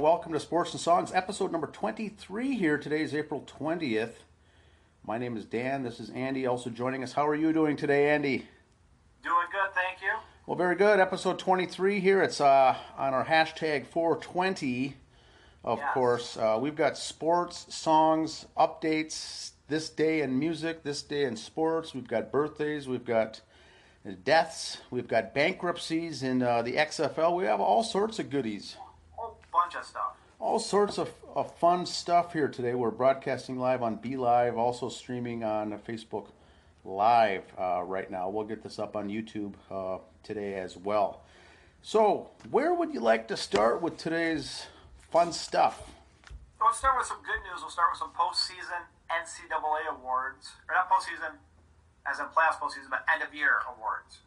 [0.00, 2.78] Welcome to Sports and Songs, episode number 23 here.
[2.78, 4.12] Today is April 20th.
[5.06, 5.82] My name is Dan.
[5.82, 7.12] This is Andy also joining us.
[7.12, 8.46] How are you doing today, Andy?
[9.22, 10.12] Doing good, thank you.
[10.46, 11.00] Well, very good.
[11.00, 12.22] Episode 23 here.
[12.22, 14.96] It's uh, on our hashtag 420,
[15.64, 15.88] of Yes.
[15.92, 16.36] course.
[16.38, 21.94] Uh, we've got sports, songs, updates, this day in music, this day in sports.
[21.94, 23.42] We've got birthdays, we've got
[24.24, 27.36] deaths, we've got bankruptcies in uh, the XFL.
[27.36, 28.76] We have all sorts of goodies.
[29.52, 30.16] Bunch of stuff.
[30.38, 32.74] all sorts of, of fun stuff here today.
[32.74, 36.28] We're broadcasting live on Be Live, also streaming on Facebook
[36.84, 38.28] Live uh, right now.
[38.30, 41.22] We'll get this up on YouTube uh, today as well.
[41.82, 44.66] So, where would you like to start with today's
[45.10, 45.90] fun stuff?
[46.58, 47.60] So let's start with some good news.
[47.62, 51.32] We'll start with some postseason NCAA awards, or not postseason,
[52.10, 54.18] as in playoffs postseason, but end of year awards.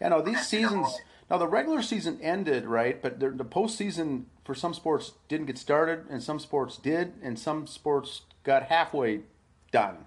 [0.00, 0.44] Yeah, no, these NCAA.
[0.44, 0.98] seasons.
[1.30, 3.00] Now the regular season ended, right?
[3.00, 7.38] But the, the postseason for some sports didn't get started, and some sports did, and
[7.38, 9.22] some sports got halfway
[9.70, 10.06] done.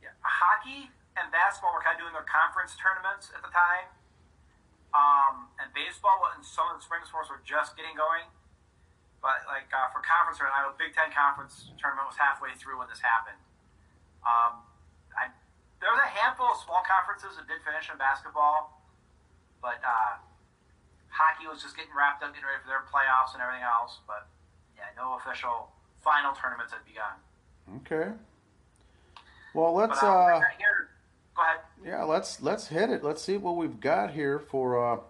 [0.00, 0.16] Yeah.
[0.24, 3.92] Hockey and basketball were kind of doing their conference tournaments at the time.
[4.96, 8.24] Um, and baseball and some of the spring sports were just getting going.
[9.20, 12.88] But like uh, for conference I know Big Ten conference tournament was halfway through when
[12.88, 13.40] this happened.
[14.24, 14.64] Um,
[15.12, 15.28] I,
[15.84, 18.80] there was a handful of small conferences that did finish in basketball,
[19.60, 20.16] but uh,
[21.08, 24.00] hockey was just getting wrapped up, getting ready for their playoffs and everything else.
[24.06, 24.28] But
[24.76, 27.16] yeah, no official final tournaments had begun.
[27.82, 28.12] Okay.
[29.54, 30.00] Well, let's.
[30.00, 30.58] But, uh, Uh, right
[31.34, 31.60] go ahead.
[31.84, 33.02] Yeah, let's let's hit it.
[33.04, 35.00] Let's see what we've got here for uh,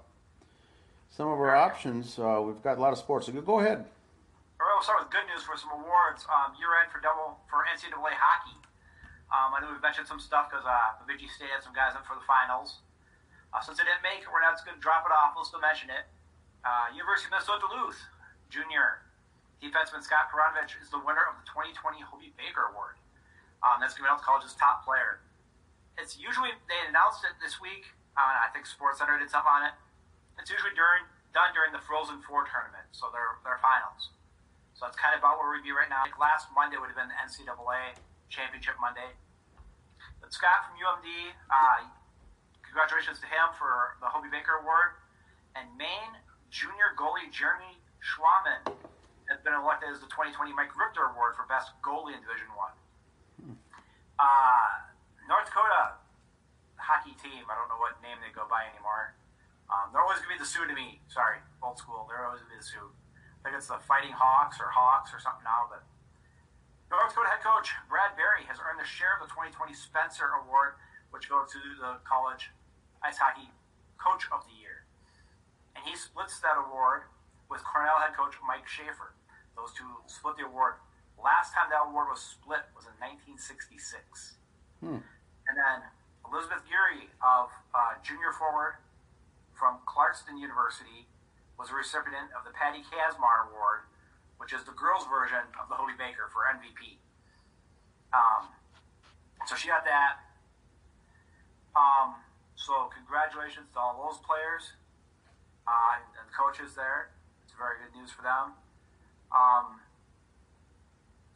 [1.11, 2.19] some of our options.
[2.19, 3.27] Uh, we've got a lot of sports.
[3.27, 3.85] So go ahead.
[4.59, 6.25] All right, we'll start with good news for some awards.
[6.33, 8.57] Um, year end for double for NCAA hockey.
[9.29, 12.03] Um, I know we've mentioned some stuff because uh, Bemidji State had some guys in
[12.07, 12.79] for the finals.
[13.57, 15.33] Uh, since they didn't make it, we're not just going to drop it off.
[15.33, 16.05] We'll still mention it.
[16.61, 17.97] Uh, University of Minnesota Duluth
[18.53, 19.01] junior
[19.65, 23.01] defenseman Scott Perunovich is the winner of the 2020 Hobey Baker Award.
[23.65, 25.25] Um, that's given out to college's top player.
[25.97, 27.89] It's usually they announced it this week.
[28.13, 29.75] Uh, I think Sports Center did something on it.
[30.37, 34.13] It's usually during done during the Frozen Four tournament, so their their finals.
[34.77, 36.05] So that's kind of about where we'd be right now.
[36.05, 37.97] Like last Monday would have been the NCAA
[38.29, 39.17] Championship Monday.
[40.21, 41.09] But Scott from UMD,
[41.49, 41.89] uh,
[42.77, 45.01] congratulations to him for the Hobey Baker Award.
[45.57, 46.13] And Maine
[46.53, 48.69] junior goalie Jeremy Swayman
[49.33, 52.77] has been elected as the 2020 Mike Richter Award for Best Goalie in Division One.
[54.21, 54.93] Uh,
[55.25, 55.97] North Dakota
[56.77, 59.17] hockey team, I don't know what name they go by anymore.
[59.73, 61.01] Um, they're always going to be the Sioux to me.
[61.09, 62.05] Sorry, old school.
[62.05, 62.93] They're always to be the Sioux.
[63.41, 65.65] I think it's the Fighting Hawks or Hawks or something now.
[65.73, 65.81] But
[66.93, 70.77] North Dakota head coach Brad Berry has earned the share of the 2020 Spencer Award,
[71.09, 72.53] which goes to the college
[73.03, 73.49] ice hockey
[73.97, 74.85] coach of the year.
[75.75, 77.09] And he splits that award
[77.51, 79.15] with Cornell head coach Mike Schafer.
[79.57, 80.81] Those two split the award.
[81.17, 84.37] Last time that award was split was in 1966.
[85.49, 85.79] And then
[86.29, 88.83] Elizabeth Geary of uh, junior forward
[89.57, 91.09] from Clarkston University
[91.57, 93.89] was a recipient of the Patty Kazmaier Award,
[94.37, 97.01] which is the girls' version of the Hobey Baker for MVP.
[98.13, 98.53] Um,
[99.49, 100.21] so she got that.
[101.73, 102.21] Um,
[102.57, 104.75] so congratulations to all those players
[105.69, 107.13] uh, and coaches there.
[107.45, 108.57] It's very good news for them.
[109.31, 109.85] Um,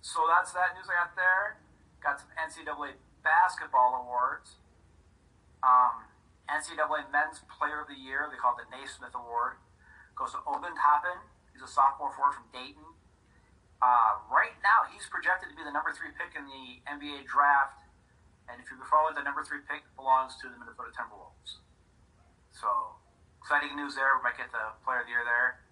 [0.00, 1.60] so that's that news I got there.
[2.00, 4.56] Got some NCAA basketball awards.
[5.60, 6.08] Um,
[6.48, 9.60] NCAA Men's Player of the Year, they call it the Naismith Award,
[10.16, 11.20] goes to Ogun Toppin.
[11.52, 12.88] He's a sophomore forward from Dayton.
[13.80, 17.84] Uh, right now, he's projected to be the number three pick in the NBA draft.
[18.50, 21.62] And if you follow it, the number three pick belongs to the Minnesota Timberwolves.
[22.50, 22.98] So,
[23.38, 24.18] exciting news there.
[24.18, 25.62] We might get the Player of the Year there.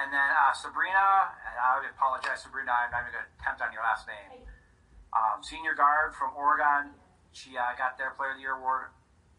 [0.00, 3.72] And then uh, Sabrina, and I apologize, Sabrina, I'm not even going to attempt on
[3.76, 4.44] your last name.
[5.12, 6.96] Um, senior guard from Oregon.
[7.36, 8.92] She uh, got their Player of the Year award.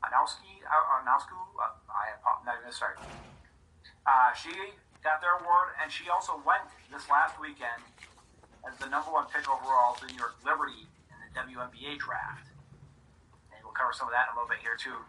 [0.06, 3.02] Anowski, uh, Anowsku, uh, I, I'm not even start.
[4.06, 4.54] Uh, she
[5.02, 7.82] got their award, and she also went this last weekend
[8.66, 10.97] as the number one pick overall to New York Liberty the
[11.38, 12.50] WNBA draft.
[13.54, 15.06] And we'll cover some of that in a little bit here, too.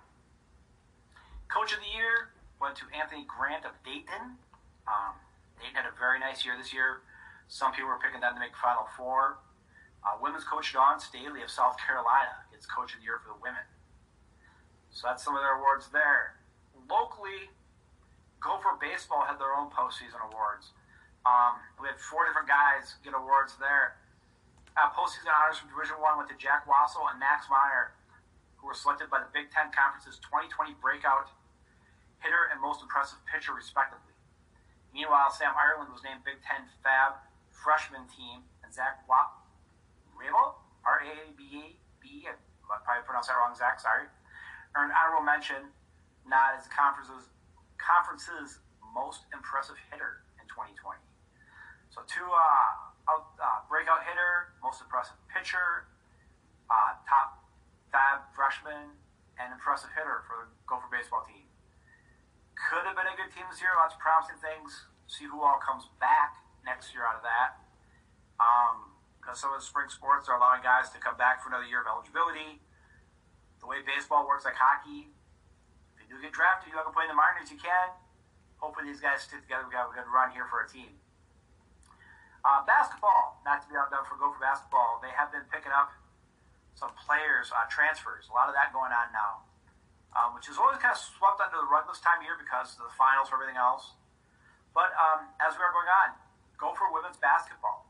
[1.49, 4.37] Coach of the Year went to Anthony Grant of Dayton.
[4.85, 5.17] Um,
[5.57, 7.01] Dayton had a very nice year this year.
[7.49, 9.41] Some people were picking them to make Final Four.
[10.05, 13.41] Uh, women's coach Dawn Staley of South Carolina gets Coach of the Year for the
[13.41, 13.65] women.
[14.93, 16.39] So that's some of their awards there.
[16.89, 17.51] Locally,
[18.41, 20.71] Gopher Baseball had their own postseason awards.
[21.27, 23.98] Um, we had four different guys get awards there.
[24.77, 27.95] Uh, postseason honors from Division One went to Jack Wassel and Max Meyer,
[28.59, 31.31] who were selected by the Big Ten Conference's 2020 Breakout
[32.21, 34.15] Hitter and Most Impressive Pitcher, respectively.
[34.91, 39.47] Meanwhile, Sam Ireland was named Big Ten Fab Freshman Team, and Zach Wap,
[40.15, 42.35] Rabel, R A B B, I
[42.85, 44.07] probably pronounced that wrong, Zach, sorry,
[44.77, 45.75] earned honorable mention,
[46.23, 47.33] not as the conference's,
[47.81, 48.63] conference's
[48.95, 51.01] most impressive hitter in 2020.
[51.91, 55.89] So, two uh, out, uh, breakout hitter, most impressive pitcher,
[56.69, 57.43] uh, top
[57.89, 58.93] fab freshman,
[59.41, 61.49] and impressive hitter for the Gopher baseball team.
[62.59, 63.73] Could have been a good team this year.
[63.79, 64.91] Lots of promising things.
[65.07, 67.65] See who all comes back next year out of that.
[69.23, 71.65] Because um, some of the spring sports are allowing guys to come back for another
[71.65, 72.61] year of eligibility.
[73.63, 75.15] The way baseball works, like hockey,
[75.95, 77.49] if you do get drafted, you have to play in the minors.
[77.49, 77.95] You can.
[78.59, 79.71] Hopefully, these guys stick together.
[79.71, 80.99] We have a good run here for a team.
[82.47, 85.91] Uh, basketball, not to be outdone for Gopher basketball, they have been picking up
[86.79, 88.31] some players, uh, transfers.
[88.31, 89.43] A lot of that going on now,
[90.15, 92.79] um, which is always kind of swept under the rug this time of year because
[92.79, 93.99] of the finals or everything else.
[94.71, 96.15] But um, as we are going on,
[96.55, 97.87] Gopher women's basketball.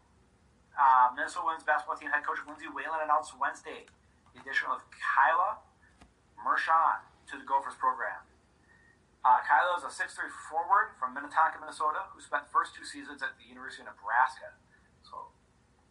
[0.72, 3.84] Uh, Minnesota women's basketball team head coach Lindsay Whalen announced Wednesday
[4.32, 5.60] the addition of Kyla
[6.40, 8.27] Mershon to the Gophers program.
[9.28, 13.20] Uh, Kyla is a 6'3 forward from Minnetonka, Minnesota, who spent the first two seasons
[13.20, 14.56] at the University of Nebraska.
[15.04, 15.36] So,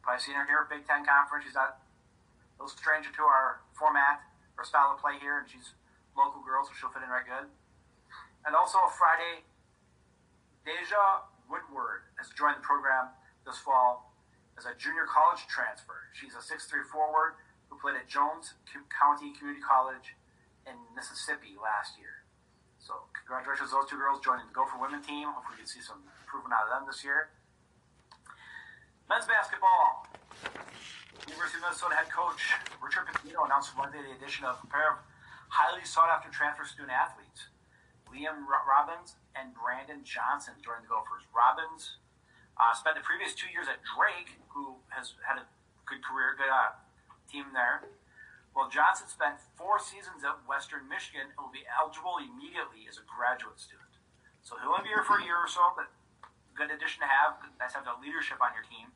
[0.01, 1.45] probably seen her here at Big Ten Conference.
[1.45, 4.25] She's not a little stranger to our format
[4.57, 5.77] or style of play here, and she's
[6.17, 7.45] local girl, so she'll fit in right good.
[8.41, 9.45] And also, Friday,
[10.65, 13.13] Deja Woodward has joined the program
[13.45, 14.17] this fall
[14.57, 16.09] as a junior college transfer.
[16.09, 17.37] She's a 6'3 forward
[17.69, 18.57] who played at Jones
[18.89, 20.17] County Community College
[20.65, 22.16] in Mississippi last year.
[22.87, 25.27] So congratulations to those two girls joining the Gopher Women team.
[25.27, 27.35] Hopefully we can see some improvement out of them this year.
[29.11, 30.07] Men's basketball.
[31.27, 32.39] University of Minnesota head coach
[32.79, 35.03] Richard Pitino announced Monday the addition of a pair of
[35.51, 37.51] highly sought after transfer student athletes.
[38.07, 41.27] Liam Robbins and Brandon Johnson joined the Gophers.
[41.35, 41.99] Robbins
[42.55, 45.43] uh, spent the previous two years at Drake, who has had a
[45.83, 46.71] good career, good uh,
[47.27, 47.83] team there.
[48.57, 53.05] Well, Johnson spent four seasons at Western Michigan and will be eligible immediately as a
[53.05, 54.01] graduate student.
[54.41, 55.93] So he'll be here for a year or so, but
[56.57, 57.37] good addition to have.
[57.61, 58.89] Nice to have the leadership on your team.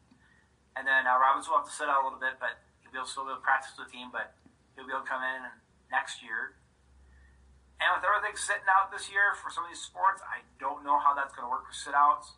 [0.74, 2.98] And then uh, Robbins will have to sit out a little bit, but he'll be
[2.98, 4.34] able to still be able to practice with the team, but
[4.74, 5.46] he'll be able to come in
[5.94, 6.58] next year.
[7.78, 10.98] And with everything sitting out this year for some of these sports, I don't know
[10.98, 12.34] how that's going to work for sit outs.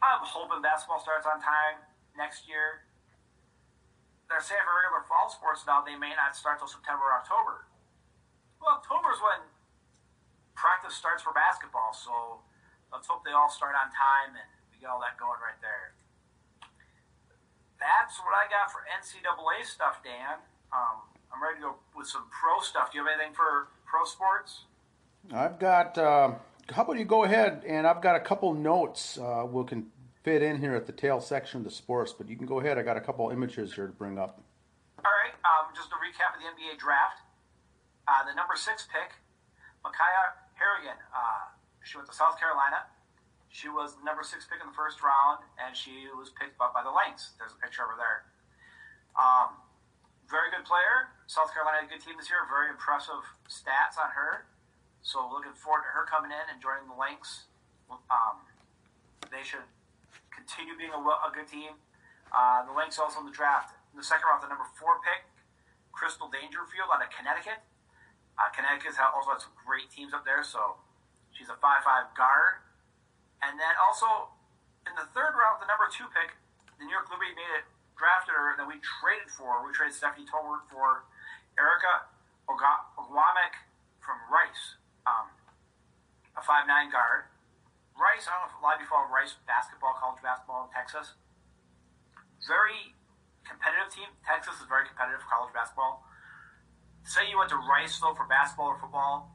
[0.00, 1.84] I'm hoping basketball starts on time
[2.16, 2.88] next year
[4.28, 7.68] they're saying for regular fall sports now they may not start till September or October.
[8.60, 9.44] Well, October is when
[10.56, 12.40] practice starts for basketball, so
[12.92, 15.94] let's hope they all start on time and we get all that going right there.
[17.76, 20.40] That's what I got for NCAA stuff, Dan.
[20.72, 22.92] Um, I'm ready to go with some pro stuff.
[22.92, 24.64] Do you have anything for pro sports?
[25.32, 25.98] I've got.
[25.98, 26.34] Uh,
[26.70, 29.18] how about you go ahead and I've got a couple notes.
[29.18, 29.86] Uh, we can
[30.24, 32.80] fit in here at the tail section of the sports, but you can go ahead.
[32.80, 34.40] I got a couple images here to bring up.
[35.04, 37.20] All right, um, just a recap of the NBA draft.
[38.08, 39.20] Uh, the number six pick,
[39.84, 40.96] Makaya Harrigan.
[41.12, 41.52] Uh,
[41.84, 42.88] she went to South Carolina.
[43.52, 46.72] She was the number six pick in the first round, and she was picked up
[46.72, 47.36] by the Lynx.
[47.36, 48.24] There's a picture over there.
[49.14, 49.60] Um,
[50.26, 51.12] very good player.
[51.28, 52.40] South Carolina had a good team this year.
[52.48, 54.48] Very impressive stats on her.
[55.04, 57.44] So looking forward to her coming in and joining the Lynx.
[57.92, 58.40] Um,
[59.28, 59.68] they should
[60.54, 61.74] continue being a, a good team.
[62.30, 63.74] Uh, the Lynx also in the draft.
[63.90, 65.26] In the second round, the number four pick,
[65.90, 67.58] Crystal Dangerfield out of Connecticut.
[68.38, 70.78] Uh, Connecticut also has some great teams up there, so
[71.34, 72.62] she's a five-five guard.
[73.42, 74.30] And then also
[74.86, 76.38] in the third round, the number two pick,
[76.78, 77.66] the New York Liberty made it,
[77.98, 81.06] drafted her, and then we traded for We traded Stephanie Talbot for
[81.58, 82.10] Erica
[82.46, 83.58] Ogwumike
[84.02, 85.30] from Rice, um,
[86.34, 87.30] a 5'9 guard.
[87.94, 90.70] Rice, I don't know if a lot of you follow Rice basketball, college basketball in
[90.74, 91.14] Texas.
[92.42, 92.98] Very
[93.46, 94.10] competitive team.
[94.26, 96.02] Texas is very competitive for college basketball.
[97.06, 99.30] Say you went to Rice though for basketball or football.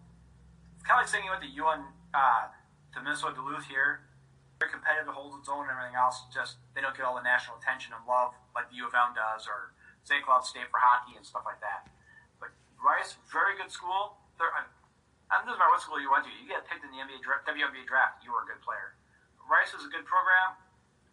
[0.75, 2.51] It's kind of like saying you went to UN, uh,
[2.93, 4.03] to Minnesota Duluth here.
[4.59, 6.27] Very competitive, holds its own and everything else.
[6.33, 9.15] Just they don't get all the national attention and love like the U of M
[9.15, 9.71] does or
[10.03, 10.19] St.
[10.19, 11.87] Cloud State for hockey and stuff like that.
[12.43, 14.19] But Rice, very good school.
[14.35, 14.51] They're,
[15.29, 17.45] and doesn't matter what school you went to, you get picked in the NBA draft,
[17.45, 18.97] WNBA draft, you were a good player.
[19.45, 20.57] Rice is a good program.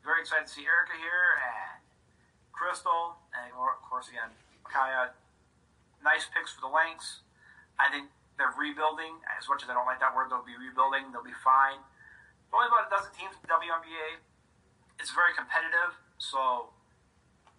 [0.05, 1.81] Very excited to see Erica here and
[2.53, 4.33] Crystal, and of course again
[4.65, 5.13] Kaya.
[6.05, 7.25] Nice picks for the Lynx.
[7.77, 9.21] I think they're rebuilding.
[9.37, 11.13] As much as I don't like that word, they'll be rebuilding.
[11.13, 11.81] They'll be fine.
[12.53, 14.21] Only about a dozen teams in the WNBA.
[15.01, 15.97] It's very competitive.
[16.17, 16.73] So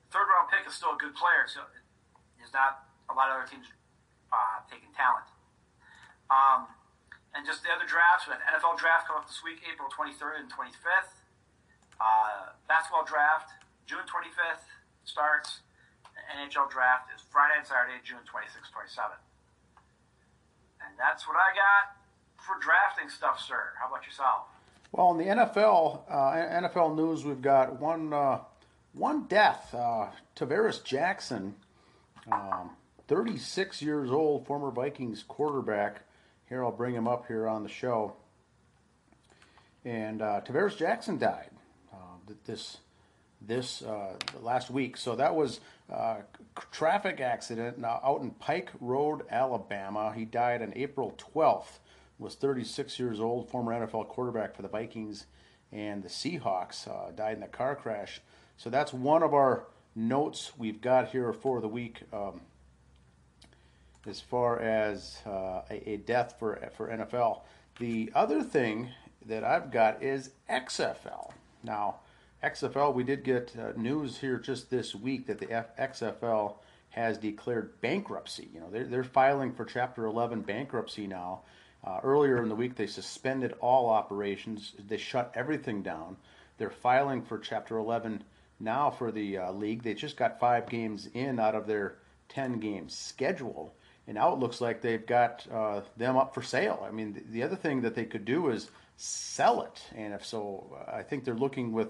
[0.10, 1.46] third round pick is still a good player.
[1.46, 1.66] So
[2.38, 3.70] there's not a lot of other teams
[4.32, 5.30] uh, taking talent.
[6.30, 6.68] Um,
[7.36, 8.26] and just the other drafts.
[8.26, 11.14] We have NFL draft coming up this week, April 23rd and 25th.
[12.02, 13.54] Uh, basketball draft,
[13.86, 14.66] June 25th
[15.06, 15.62] starts.
[16.34, 19.22] NHL draft is Friday and Saturday, June 26th, 27th.
[20.82, 21.96] And that's what I got
[22.42, 23.74] for drafting stuff, sir.
[23.80, 24.50] How about yourself?
[24.92, 28.40] Well, in the NFL, uh, NFL news, we've got one uh,
[28.94, 29.74] one death.
[29.74, 31.56] Uh, Tarvaris Jackson,
[32.32, 32.72] um,
[33.08, 36.02] 36 years old, former Vikings quarterback.
[36.50, 38.14] Here, I'll bring him up here on the show.
[39.84, 41.50] And uh, Tarvaris Jackson died
[41.94, 41.98] uh,
[42.46, 42.78] this
[43.42, 44.98] this uh, last week.
[44.98, 46.18] So that was a
[46.72, 50.14] traffic accident now out in Pike Road, Alabama.
[50.16, 51.80] He died on April 12th.
[52.18, 55.28] Was 36 years old, former NFL quarterback for the Vikings
[55.72, 56.88] and the Seahawks.
[56.88, 58.22] Uh, died in a car crash.
[58.56, 62.04] So that's one of our notes we've got here for the week.
[62.12, 62.42] Um,
[64.08, 67.42] as far as uh, a, a, death for for NFL.
[67.80, 68.90] The other thing
[69.26, 71.32] that I've got is XFL.
[71.64, 71.98] Now,
[72.44, 76.56] XFL, we did get uh, news here just this week that the F- XFL
[76.92, 78.50] has declared bankruptcy.
[78.54, 81.42] You know, they're, they're filing for Chapter 11 bankruptcy now.
[81.84, 84.74] Uh, earlier in the week, they suspended all operations.
[84.88, 86.18] They shut everything down.
[86.58, 88.24] They're filing for Chapter 11
[88.60, 89.84] now for the uh, league.
[89.84, 91.96] They just got five games in out of their
[92.30, 93.74] 10 game schedule
[94.08, 96.86] and now it looks like they've got uh, them up for sale.
[96.88, 100.26] I mean, the, the, other thing that they could do is sell it, and if
[100.26, 101.90] so, I think they're looking with,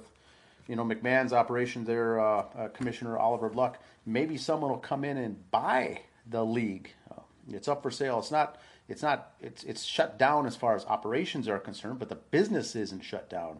[0.68, 3.80] you know, McMahon's operation there, uh, uh, Commissioner Oliver Luck.
[4.06, 6.92] Maybe someone will come in and buy the league.
[7.12, 7.22] Uh,
[7.52, 8.20] it's up for sale.
[8.20, 8.58] It's not.
[8.90, 9.34] It's not.
[9.40, 13.30] It's it's shut down as far as operations are concerned, but the business isn't shut
[13.30, 13.60] down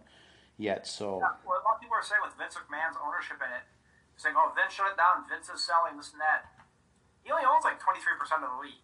[0.58, 0.88] yet.
[0.88, 1.20] So.
[1.22, 3.64] Yeah, well, a lot of people are saying with Vince McMahon's ownership in it,
[4.16, 5.24] saying, "Oh, Vince shut it down.
[5.30, 6.57] Vince is selling this and that."
[7.28, 8.80] He only owns like 23% of the league.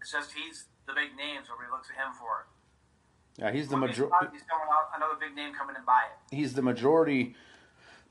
[0.00, 3.40] It's just he's the big names where we looks at him for it.
[3.40, 4.14] Yeah, he's the majority.
[4.30, 4.42] He's
[4.94, 6.36] another big name coming and buy it.
[6.36, 7.34] He's the majority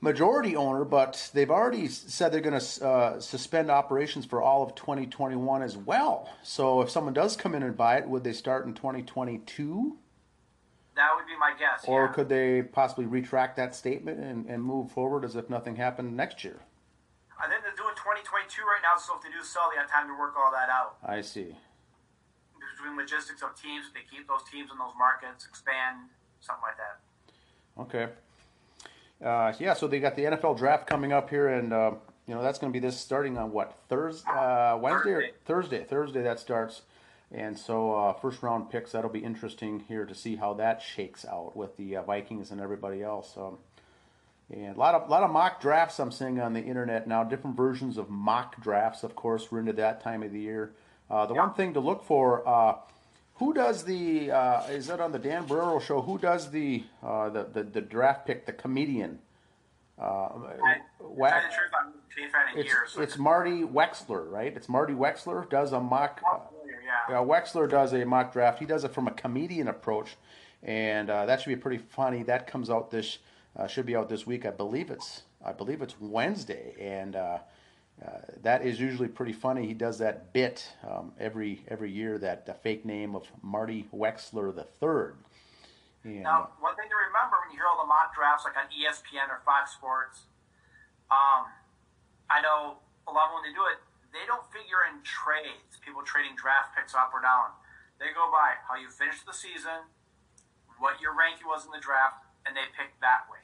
[0.00, 4.74] majority owner, but they've already said they're going to uh, suspend operations for all of
[4.74, 6.28] 2021 as well.
[6.42, 9.96] So if someone does come in and buy it, would they start in 2022?
[10.96, 11.84] That would be my guess.
[11.86, 12.12] Or yeah.
[12.12, 16.44] could they possibly retract that statement and, and move forward as if nothing happened next
[16.44, 16.60] year?
[17.40, 20.08] I think they're doing 2022 right now, so if they do sell, they have time
[20.08, 20.96] to work all that out.
[21.04, 21.56] I see.
[22.76, 26.10] Between logistics of teams, they keep those teams in those markets, expand,
[26.40, 27.00] something like that.
[27.78, 28.12] Okay.
[29.24, 31.92] Uh, yeah, so they got the NFL draft coming up here, and uh,
[32.26, 35.28] you know that's going to be this starting on what Thursday, uh, Wednesday, Thursday.
[35.28, 35.84] or Thursday?
[35.84, 36.82] Thursday that starts,
[37.32, 41.24] and so uh, first round picks that'll be interesting here to see how that shakes
[41.24, 43.34] out with the uh, Vikings and everybody else.
[43.36, 43.58] Um,
[44.50, 47.24] and a lot of a lot of mock drafts I'm seeing on the internet now.
[47.24, 49.50] Different versions of mock drafts, of course.
[49.50, 50.72] We're into that time of the year.
[51.10, 51.40] Uh, the yeah.
[51.40, 52.76] one thing to look for: uh,
[53.36, 54.30] who does the?
[54.30, 56.02] Uh, is that on the Dan Barreiro show?
[56.02, 58.44] Who does the uh, the, the, the draft pick?
[58.46, 59.18] The comedian.
[59.98, 60.76] Uh, I,
[62.56, 64.54] it's, it's Marty Wexler, right?
[64.54, 66.20] It's Marty Wexler does a mock.
[66.30, 66.38] Uh,
[67.08, 67.16] yeah.
[67.16, 68.58] Wexler does a mock draft.
[68.58, 70.16] He does it from a comedian approach,
[70.62, 72.24] and that should be pretty funny.
[72.24, 73.18] That comes out this
[73.56, 74.46] uh, should be out this week.
[74.46, 77.38] I believe it's I believe it's Wednesday, and uh,
[78.04, 78.08] uh,
[78.42, 79.66] that is usually pretty funny.
[79.66, 82.18] He does that bit um, every every year.
[82.18, 85.16] That the fake name of Marty Wexler the third.
[86.04, 89.30] now, one thing to remember when you hear all the mock drafts, like on ESPN
[89.30, 90.26] or Fox Sports,
[91.10, 91.46] um,
[92.30, 93.78] I know a lot of when they do it,
[94.10, 95.78] they don't figure in trades.
[95.84, 97.54] People trading draft picks up or down.
[98.00, 99.86] They go by how you finished the season,
[100.82, 103.43] what your ranking was in the draft, and they pick that way.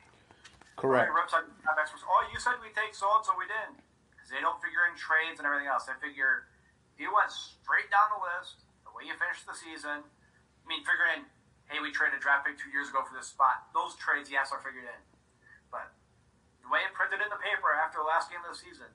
[0.80, 1.12] Correct.
[1.12, 3.84] Right, oh, you said we take so and so we didn't.
[4.10, 5.84] Because they don't figure in trades and everything else.
[5.84, 6.48] They figure
[6.96, 10.80] if you went straight down the list, the way you finished the season, I mean,
[10.88, 11.28] figuring,
[11.68, 13.68] hey, we traded a draft pick two years ago for this spot.
[13.76, 15.00] Those trades, yes, are figured in.
[15.68, 15.92] But
[16.64, 18.88] the way it printed in the paper after the last game of the season,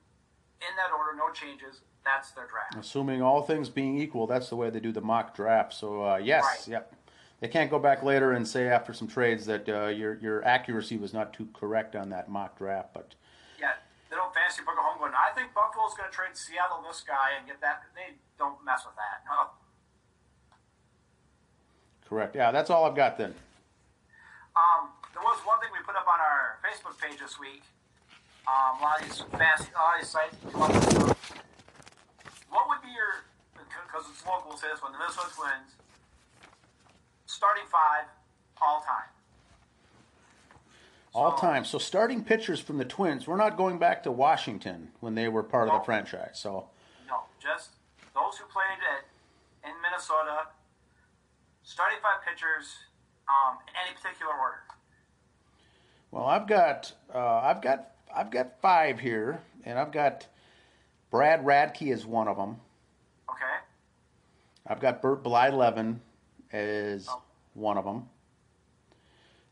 [0.58, 2.74] in that order, no changes, that's their draft.
[2.74, 5.70] Assuming all things being equal, that's the way they do the mock draft.
[5.70, 6.82] So, uh, yes, right.
[6.82, 6.95] yep
[7.40, 10.96] they can't go back later and say after some trades that uh, your your accuracy
[10.96, 12.94] was not too correct on that mock draft.
[12.94, 13.14] But
[13.60, 13.72] yeah,
[14.08, 15.12] they don't fancy book a home going.
[15.12, 17.82] I think Buffalo's going to trade Seattle this guy and get that.
[17.94, 19.24] They don't mess with that.
[19.28, 19.50] No.
[22.08, 22.36] Correct.
[22.36, 23.34] Yeah, that's all I've got then.
[24.56, 27.60] Um, there was one thing we put up on our Facebook page this week.
[28.48, 30.36] Um, a lot of these fancy, a lot of these sites.
[32.48, 33.26] What would be your?
[33.52, 35.76] Because it's local, we'll say this one: the Minnesota Twins
[37.36, 38.06] starting five
[38.62, 39.10] all time.
[41.14, 41.64] All so, time.
[41.64, 43.26] So starting pitchers from the Twins.
[43.26, 46.38] We're not going back to Washington when they were part no, of the franchise.
[46.40, 46.68] So
[47.08, 47.70] no, just
[48.14, 50.48] those who played at, in Minnesota
[51.62, 52.74] starting five pitchers
[53.28, 54.62] um, in any particular order.
[56.10, 60.26] Well, I've got uh, I've got I've got five here, and I've got
[61.10, 62.56] Brad Radke is one of them.
[63.28, 63.44] Okay.
[64.66, 65.98] I've got Bert Blyleven
[66.52, 67.22] as Oh.
[67.56, 68.04] One of them.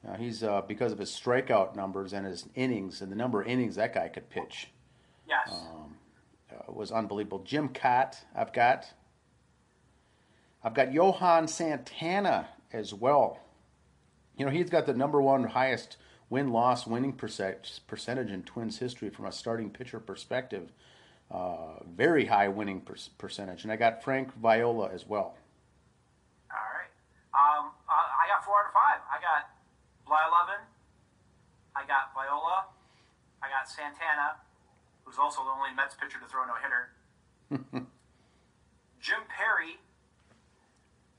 [0.05, 3.49] Now he's uh, because of his strikeout numbers and his innings and the number of
[3.49, 4.69] innings that guy could pitch
[5.27, 5.51] Yes.
[6.53, 7.39] uh, was unbelievable.
[7.45, 8.93] Jim Kaat, I've got.
[10.63, 13.39] I've got Johan Santana as well.
[14.37, 15.97] You know, he's got the number one highest
[16.31, 20.73] win loss winning percent, percentage in Twins history from a starting pitcher perspective.
[21.31, 23.63] Uh, very high winning per- percentage.
[23.63, 25.37] And I got Frank Viola as well.
[30.15, 30.63] by 11,
[31.75, 32.71] I got Viola,
[33.43, 34.39] I got Santana,
[35.03, 36.95] who's also the only Mets pitcher to throw no hitter,
[39.03, 39.83] Jim Perry,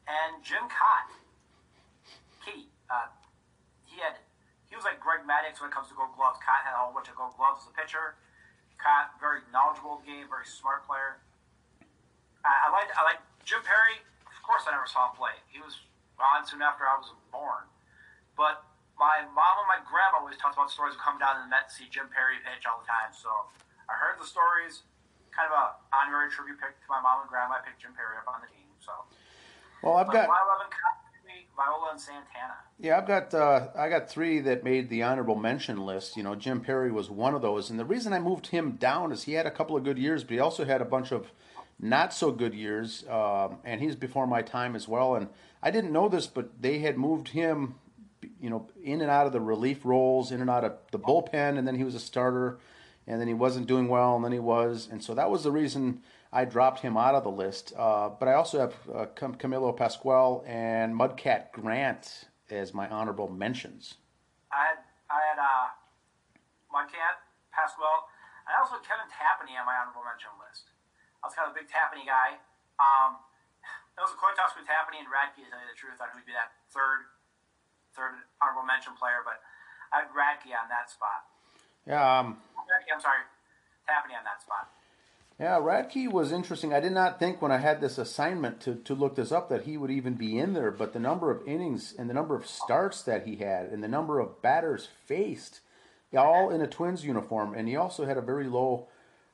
[0.08, 1.12] and Jim Kaat.
[2.40, 3.12] Kitty, uh,
[3.84, 4.16] he had
[4.72, 6.40] he was like Greg Maddux when it comes to Gold Gloves.
[6.40, 8.16] Kaat had a whole bunch of Gold Gloves as a pitcher.
[8.80, 11.20] Kaat, very knowledgeable game, very smart player.
[12.48, 14.00] I, I like I like Jim Perry.
[14.24, 15.36] Of course, I never saw him play.
[15.52, 15.84] He was
[16.16, 17.68] gone soon after I was born,
[18.40, 18.64] but
[18.98, 21.76] my mom and my grandma always talked about stories of coming down to the Mets
[21.76, 23.12] to see Jim Perry pitch all the time.
[23.12, 23.30] So
[23.92, 24.84] I heard the stories.
[25.36, 27.60] Kind of a honorary tribute pick to my mom and grandma.
[27.60, 28.72] I picked Jim Perry up on the team.
[28.80, 28.92] So
[29.84, 30.72] Well, I've but got Viola,
[31.56, 32.56] Viola and Santana.
[32.80, 36.16] yeah, I've got uh, I got three that made the honorable mention list.
[36.16, 39.12] You know, Jim Perry was one of those, and the reason I moved him down
[39.12, 41.32] is he had a couple of good years, but he also had a bunch of
[41.80, 45.16] not so good years, um, and he's before my time as well.
[45.16, 45.28] And
[45.62, 47.76] I didn't know this, but they had moved him,
[48.40, 51.58] you know, in and out of the relief roles, in and out of the bullpen,
[51.58, 52.60] and then he was a starter,
[53.08, 55.52] and then he wasn't doing well, and then he was, and so that was the
[55.52, 56.02] reason
[56.34, 57.74] I dropped him out of the list.
[57.78, 63.30] Uh, but I also have uh, Cam- Camilo Pascual and Mudcat Grant as my honorable
[63.30, 63.96] mentions.
[64.52, 64.78] I had
[65.10, 65.68] I had uh,
[66.72, 67.22] Marquette,
[67.54, 68.10] Pasquale,
[68.46, 70.70] I also had Kevin Tapani on my honorable mention list.
[71.22, 72.38] I was kind of a big Tapani guy.
[72.78, 73.18] Um,
[73.98, 76.14] it was a coin toss between Tapani and Radke, to tell you the truth, on
[76.14, 77.10] who'd be that third
[77.96, 79.40] third honorable mention player, but
[79.94, 81.24] I had Radke on that spot.
[81.88, 83.24] Yeah, um, Radke, I'm sorry,
[83.88, 84.70] Tapani on that spot.
[85.40, 86.74] yeah, Radke was interesting.
[86.74, 89.64] I did not think when I had this assignment to, to look this up that
[89.64, 92.46] he would even be in there, but the number of innings and the number of
[92.48, 95.62] starts that he had and the number of batters faced,
[96.16, 98.88] all in a Twins uniform, and he also had a very low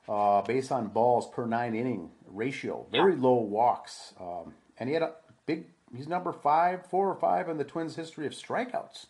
[0.08, 5.02] uh, base on balls per nine inning ratio, very low walks, um, and he had
[5.02, 5.12] a
[5.46, 5.66] big.
[5.94, 9.06] He's number five, four or five in the Twins' history of strikeouts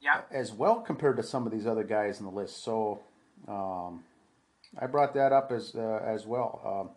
[0.00, 2.64] Yeah, as well compared to some of these other guys in the list.
[2.64, 3.00] So
[3.46, 4.04] um,
[4.78, 6.60] I brought that up as uh, as well.
[6.64, 6.90] Um,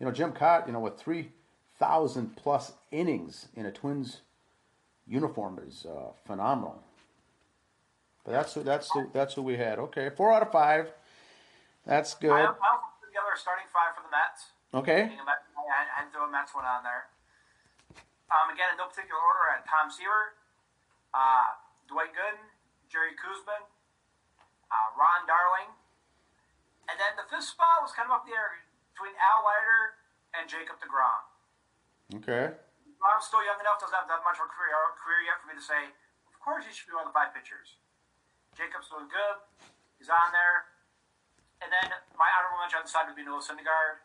[0.00, 1.30] you know, Jim Kaat, you know, with three
[1.78, 4.22] thousand plus innings in a Twins
[5.06, 6.82] uniform is uh, phenomenal.
[8.24, 9.78] But that's who, that's who, that's who we had.
[9.78, 10.90] Okay, four out of five.
[11.86, 12.30] That's good.
[12.30, 14.52] I, I also put together a starting five for the Mets.
[14.74, 15.08] Okay.
[15.08, 17.06] Being a I had to throw a Mets one on there.
[18.32, 20.40] Um, again, in no particular order, I had Tom Seaver,
[21.12, 21.52] uh,
[21.84, 22.48] Dwight Gooden,
[22.88, 23.60] Jerry Koosman,
[24.72, 25.68] uh, Ron Darling,
[26.88, 28.64] and then the fifth spot was kind of up there
[28.96, 30.00] between Al Leiter
[30.32, 31.20] and Jacob DeGrom.
[32.24, 32.56] Okay.
[32.88, 35.56] DeGrom's still young enough, doesn't have that much of a career, career yet for me
[35.60, 35.92] to say,
[36.32, 37.76] of course he should be one of the five pitchers.
[38.56, 39.36] Jacob's doing good.
[40.00, 40.72] He's on there.
[41.60, 44.02] And then my honorable mention on the side would be Noah Syndergaard.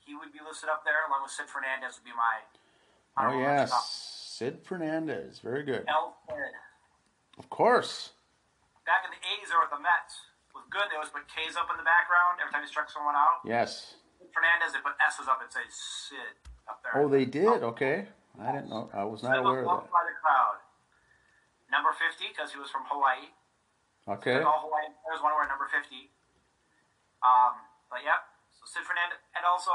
[0.00, 2.46] He would be listed up there, along with Sid Fernandez would be my
[3.18, 3.70] Oh yes.
[4.34, 5.38] Sid Fernandez.
[5.38, 5.86] Very good.
[6.28, 6.54] Sid.
[7.38, 8.10] Of course.
[8.86, 10.18] Back in the 80s, they were with the Mets.
[10.54, 10.86] Was good.
[10.90, 13.42] They always put K's up in the background every time he struck someone out.
[13.46, 13.98] Yes.
[14.18, 16.34] Sid Fernandez, they put S's up and say Sid
[16.66, 16.94] up there.
[16.98, 17.62] Oh, they did.
[17.74, 18.06] Okay.
[18.38, 18.90] I didn't know.
[18.90, 20.58] I was not Sid aware was of loved by the crowd.
[21.70, 23.30] Number 50, because he was from Hawaii.
[24.06, 24.18] that.
[24.22, 24.38] Okay.
[24.42, 26.10] All Hawaiian players want to wear number 50.
[27.22, 27.54] Um,
[27.90, 29.70] but yep, so Sid Fernandez, and also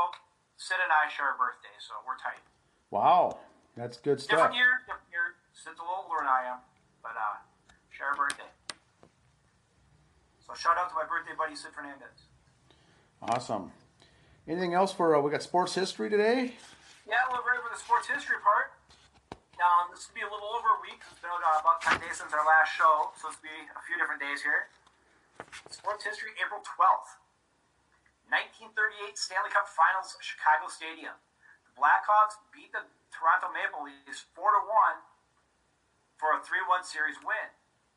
[0.55, 2.43] Sid and I share a birthday, so we're tight.
[2.91, 3.37] Wow,
[3.77, 4.49] that's good stuff.
[4.49, 5.37] Different year, different year.
[5.53, 6.59] Sid's a little older than I am,
[7.05, 7.37] but uh,
[7.93, 8.49] share a birthday.
[10.41, 12.25] So shout out to my birthday buddy Sid Fernandez.
[13.21, 13.69] Awesome.
[14.49, 16.57] Anything else for uh, we got sports history today?
[17.05, 18.73] Yeah, we're ready for the sports history part.
[19.61, 20.97] Now, this will be a little over a week.
[21.05, 23.99] It's been uh, about 10 days since our last show, so it's be a few
[24.01, 24.71] different days here.
[25.69, 27.19] Sports history, April 12th.
[28.33, 31.13] 1938 Stanley Cup Finals, Chicago Stadium.
[31.79, 32.83] Blackhawks beat the
[33.15, 37.47] Toronto Maple Leafs 4 to 1 for a 3 1 series win.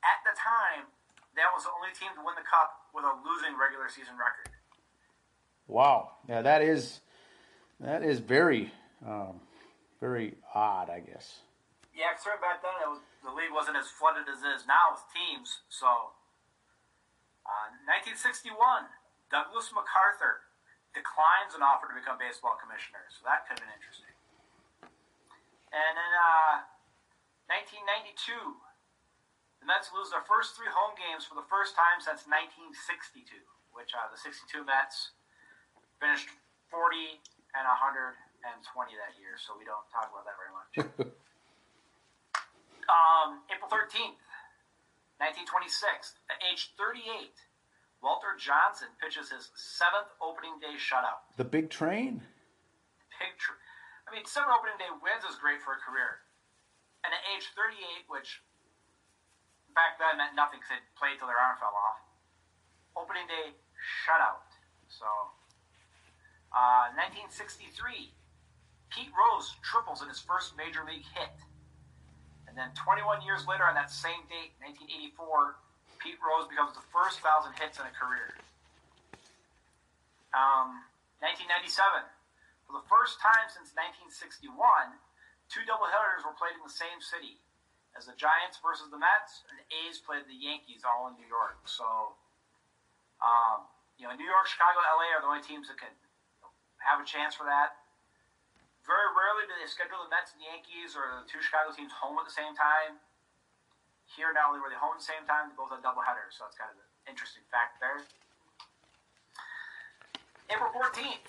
[0.06, 0.86] At the time,
[1.34, 4.54] that was the only team to win the cup with a losing regular season record.
[5.66, 6.22] Wow.
[6.30, 7.02] Yeah, that is
[7.82, 8.70] that is very
[9.02, 9.42] um,
[9.98, 11.42] very odd, I guess.
[11.90, 14.94] Yeah, because back then it was, the league wasn't as flooded as it is now
[14.94, 15.62] with teams.
[15.68, 16.16] So,
[17.44, 18.54] uh, 1961,
[19.28, 20.48] Douglas MacArthur
[20.92, 23.04] declines an offer to become baseball commissioner.
[23.12, 24.12] So that could have been interesting.
[25.72, 26.68] And in uh,
[27.48, 28.12] 1992,
[29.60, 33.24] the Mets lose their first three home games for the first time since 1962,
[33.72, 35.16] which uh, the 62 Mets
[35.96, 36.28] finished
[36.68, 37.20] 40
[37.56, 38.16] and 120
[39.00, 40.72] that year, so we don't talk about that very much.
[42.92, 44.20] um, April 13th,
[45.20, 47.32] 1926, at age 38,
[48.02, 51.22] Walter Johnson pitches his seventh opening day shutout.
[51.38, 52.18] The big train?
[53.22, 53.62] Big train.
[54.04, 56.26] I mean, seven opening day wins is great for a career.
[57.06, 58.42] And at age 38, which
[59.78, 62.02] back then meant nothing because they played till their arm fell off,
[62.98, 64.50] opening day shutout.
[64.90, 65.06] So,
[66.50, 68.12] uh, 1963,
[68.90, 71.38] Pete Rose triples in his first major league hit.
[72.50, 75.61] And then 21 years later, on that same date, 1984,
[76.02, 78.34] Pete Rose becomes the first thousand hits in a career.
[80.34, 80.82] Um,
[81.22, 82.02] 1997,
[82.66, 84.50] for the first time since 1961,
[85.46, 87.38] two double doubleheaders were played in the same city,
[87.94, 91.28] as the Giants versus the Mets, and the A's played the Yankees all in New
[91.30, 91.62] York.
[91.70, 92.18] So,
[93.22, 95.94] um, you know, New York, Chicago, LA are the only teams that can
[96.82, 97.78] have a chance for that.
[98.82, 102.18] Very rarely do they schedule the Mets and Yankees or the two Chicago teams home
[102.18, 102.98] at the same time.
[104.12, 106.36] Here, not only were they home at the same time, they both had double headers,
[106.36, 108.04] so that's kind of an interesting fact there.
[110.52, 111.24] April 14th,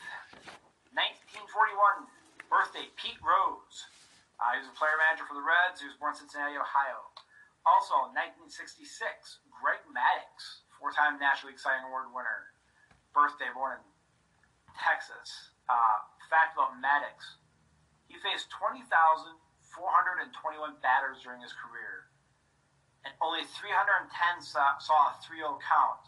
[0.92, 2.12] 1941,
[2.52, 3.88] birthday, Pete Rose.
[4.36, 5.80] Uh, he was a player manager for the Reds.
[5.80, 7.08] He was born in Cincinnati, Ohio.
[7.64, 8.92] Also, 1966,
[9.48, 12.52] Greg Maddux, four-time National League Cy Young Award winner.
[13.16, 13.84] Birthday, born in
[14.76, 15.56] Texas.
[15.72, 17.38] Uh, fact about Maddux,
[18.10, 18.90] he faced 20,421
[20.82, 22.03] batters during his career,
[23.04, 26.08] and only 310 saw, saw a 3-0 count,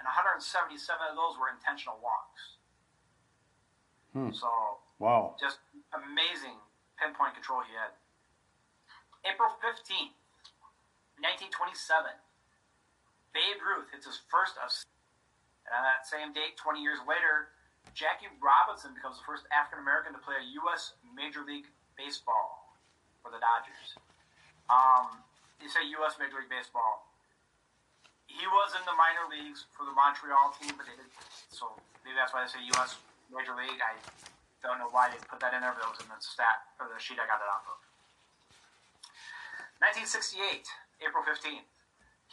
[0.00, 0.40] and 177
[0.80, 2.56] of those were intentional walks.
[4.12, 4.32] Hmm.
[4.32, 4.48] So,
[4.98, 5.60] wow, just
[5.92, 6.56] amazing
[7.00, 7.96] pinpoint control he had.
[9.24, 10.16] April 15th,
[11.20, 12.12] 1927,
[13.32, 14.84] Babe Ruth hits his first of,
[15.64, 17.54] and on that same date, 20 years later,
[17.94, 20.96] Jackie Robinson becomes the first African American to play a U.S.
[21.14, 22.76] Major League Baseball
[23.20, 23.96] for the Dodgers.
[24.68, 25.22] Um,
[25.62, 26.18] you say U.S.
[26.18, 27.06] Major League Baseball.
[28.26, 31.10] He was in the minor leagues for the Montreal team, but they did
[31.52, 32.98] so maybe that's why they say U.S.
[33.30, 33.78] Major League.
[33.78, 33.94] I
[34.64, 36.88] don't know why they put that in there, but it was in the stat or
[36.90, 37.78] the sheet I got it off of.
[39.82, 40.66] 1968,
[41.02, 41.66] April 15th.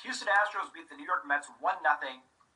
[0.05, 1.81] Houston Astros beat the New York Mets 1 0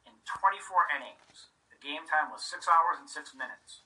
[0.08, 1.52] in 24 innings.
[1.74, 3.84] The game time was 6 hours and 6 minutes.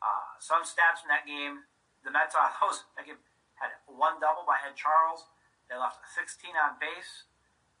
[0.00, 1.68] Uh, some stats from that game
[2.04, 3.20] the Mets uh, those, that game
[3.60, 5.28] had one double by Ed Charles.
[5.70, 7.30] They left 16 on base.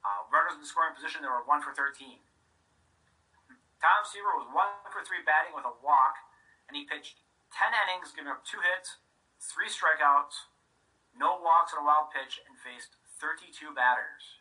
[0.06, 2.22] Uh, runners in scoring position, they were 1 for 13.
[3.82, 6.16] Tom Seaver was 1 for 3 batting with a walk,
[6.70, 7.20] and he pitched
[7.52, 9.02] 10 innings, giving up two hits,
[9.42, 10.48] three strikeouts,
[11.12, 14.40] no walks on a wild pitch, and faced 32 batters.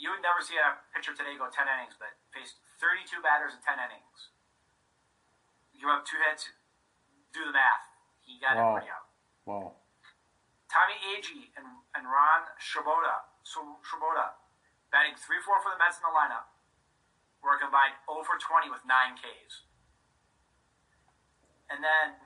[0.00, 3.62] You would never see a pitcher today go 10 innings, but faced 32 batters in
[3.62, 4.32] 10 innings.
[5.78, 6.50] Give up two hits,
[7.30, 7.86] do the math.
[8.24, 8.74] He got Wow.
[8.80, 9.06] everybody out.
[9.46, 9.68] wow.
[10.66, 14.38] Tommy Agee and, and Ron Swoboda, Swoboda
[14.90, 16.50] batting 3 4 for the Mets in the lineup,
[17.42, 19.66] were combined 0 for 20 with 9 Ks.
[21.70, 22.18] And then,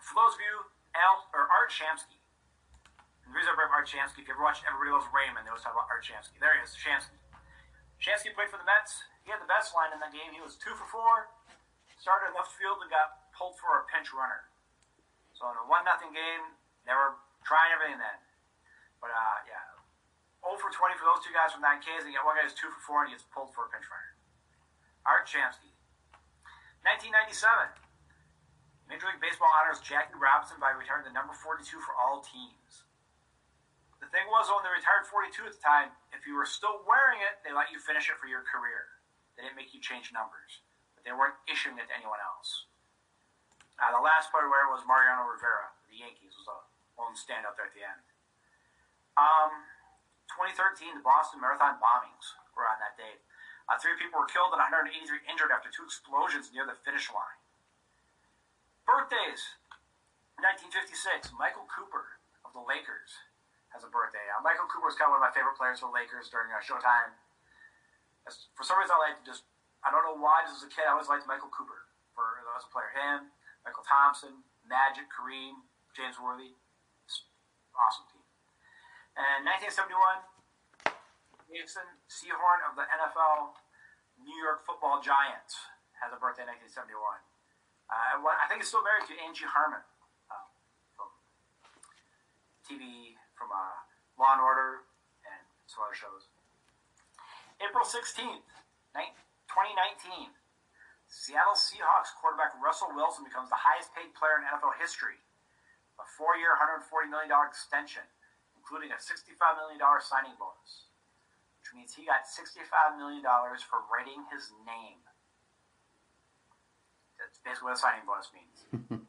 [0.00, 0.54] for those of you,
[0.92, 2.20] Al, or Art Shamsky,
[3.24, 5.48] and the reason I bring up Art Shamsky, if you ever watched Everybody Loves Raymond,
[5.48, 6.36] they always talk about Art Shamsky.
[6.38, 7.16] There he is, Shamsky.
[7.96, 9.00] Shamsky played for the Mets.
[9.24, 10.36] He had the best line in that game.
[10.36, 11.32] He was 2 for 4,
[11.96, 14.44] started in left field and got pulled for a pinch runner.
[15.32, 16.52] So in a 1 nothing game,
[16.84, 17.16] they were
[17.48, 18.18] trying everything then.
[19.04, 19.60] But uh, yeah,
[20.40, 22.48] 0 for 20 for those two guys from 9 Ks, and you got one guy
[22.48, 24.16] who's 2 for 4 and he gets pulled for a pinch runner.
[25.04, 25.76] Art Shamsky.
[26.88, 27.84] 1997.
[28.88, 32.88] Major League Baseball honors Jackie Robinson by retiring the number 42 for all teams.
[34.00, 37.20] The thing was, when they retired 42 at the time, if you were still wearing
[37.20, 38.88] it, they let you finish it for your career.
[39.36, 40.64] They didn't make you change numbers,
[40.96, 42.68] but they weren't issuing it to anyone else.
[43.76, 45.76] Uh, the last player to wear it was Mariano Rivera.
[45.92, 46.56] The Yankees was a
[46.96, 48.13] lone standout there at the end.
[49.44, 49.68] Um,
[50.32, 53.20] 2013, the Boston Marathon bombings were on that day.
[53.68, 57.38] Uh, three people were killed and 183 injured after two explosions near the finish line.
[58.88, 59.60] Birthdays.
[60.40, 63.22] 1956, Michael Cooper of the Lakers
[63.70, 64.24] has a birthday.
[64.34, 66.50] Uh, Michael Cooper is kind of one of my favorite players for the Lakers during
[66.50, 67.14] uh, Showtime.
[68.26, 69.46] As, for some reason, I like to just,
[69.86, 72.66] I don't know why, just as a kid, I always liked Michael Cooper for as
[72.66, 72.90] a player.
[72.92, 73.30] Him,
[73.62, 76.58] Michael Thompson, Magic, Kareem, James Worthy.
[77.74, 78.13] Awesome.
[79.14, 79.94] And 1971,
[81.46, 83.54] Jason Sehorn of the NFL
[84.18, 85.54] New York Football Giants
[86.02, 86.98] has a birthday in 1971.
[87.86, 89.84] Uh, I think he's still married to Angie Harmon
[90.30, 90.46] uh,
[90.98, 91.10] from
[92.66, 93.86] TV, from uh,
[94.18, 94.86] Law and Order,
[95.28, 96.32] and some other shows.
[97.62, 98.50] April 16th,
[99.54, 100.34] 2019,
[101.06, 105.22] Seattle Seahawks quarterback Russell Wilson becomes the highest paid player in NFL history.
[106.02, 108.02] A four year, $140 million extension,
[108.64, 110.88] including a $65 million signing bonus,
[111.60, 113.20] which means he got $65 million
[113.60, 115.04] for writing his name.
[117.20, 118.56] That's basically what a signing bonus means.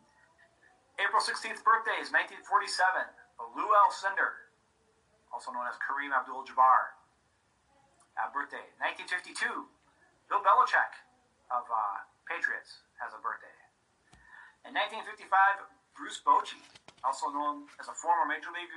[0.99, 2.43] April 16th birthday is 1947.
[3.55, 4.51] Lou Alcindor,
[5.31, 6.99] also known as Kareem Abdul Jabbar.
[8.19, 8.63] Uh, birthday.
[8.83, 9.71] 1952.
[10.27, 10.91] Bill Belichick
[11.47, 13.51] of uh, Patriots has a birthday.
[14.67, 15.31] In 1955,
[15.95, 16.59] Bruce Bochy,
[17.03, 18.71] also known as a former Major League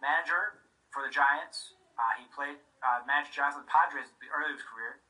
[0.00, 4.66] manager for the Giants, uh, he played uh, managed Giants with Padres early in his
[4.66, 5.02] career.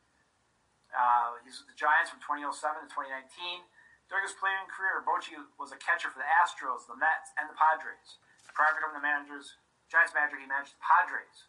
[0.89, 3.69] Uh, he's with the Giants from 2007 to 2019.
[4.09, 7.57] During his playing career, Bochy was a catcher for the Astros, the Mets, and the
[7.57, 8.17] Padres.
[8.57, 9.61] Prior to becoming the manager's
[9.93, 11.47] Giants manager, he managed the Padres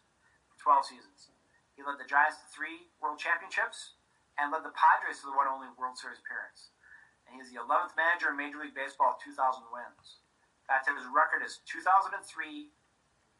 [0.52, 1.32] for 12 seasons.
[1.72, 3.96] He led the Giants to three World Championships
[4.36, 6.76] and led the Padres to the one only World Series appearance.
[7.24, 10.20] And he's the 11th manager in Major League Baseball with 2,000 wins.
[10.68, 12.20] That his record is 2003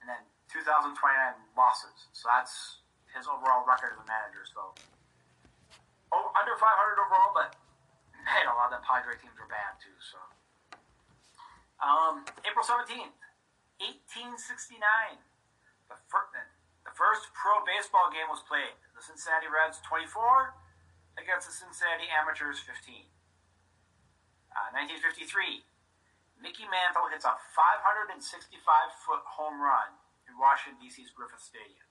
[0.00, 0.96] and then 2,029
[1.54, 2.10] losses.
[2.12, 2.82] So that's
[3.14, 4.42] his overall record as a manager.
[4.48, 4.74] So
[6.12, 6.64] oh, under 500
[6.98, 7.54] overall, but
[8.26, 9.94] man, a lot of the Padre teams are bad too.
[10.00, 10.18] So
[11.80, 13.16] um, April 17th,
[13.80, 14.76] 1869,
[15.88, 16.36] the first,
[16.84, 18.76] the first pro baseball game was played.
[18.92, 20.52] The Cincinnati Reds 24
[21.16, 23.08] against the Cincinnati Amateurs 15.
[24.50, 25.64] Uh, 1953,
[26.40, 28.16] Mickey Mantle hits a 565
[29.04, 29.92] foot home run
[30.24, 31.84] in Washington, D.C.'s Griffith Stadium.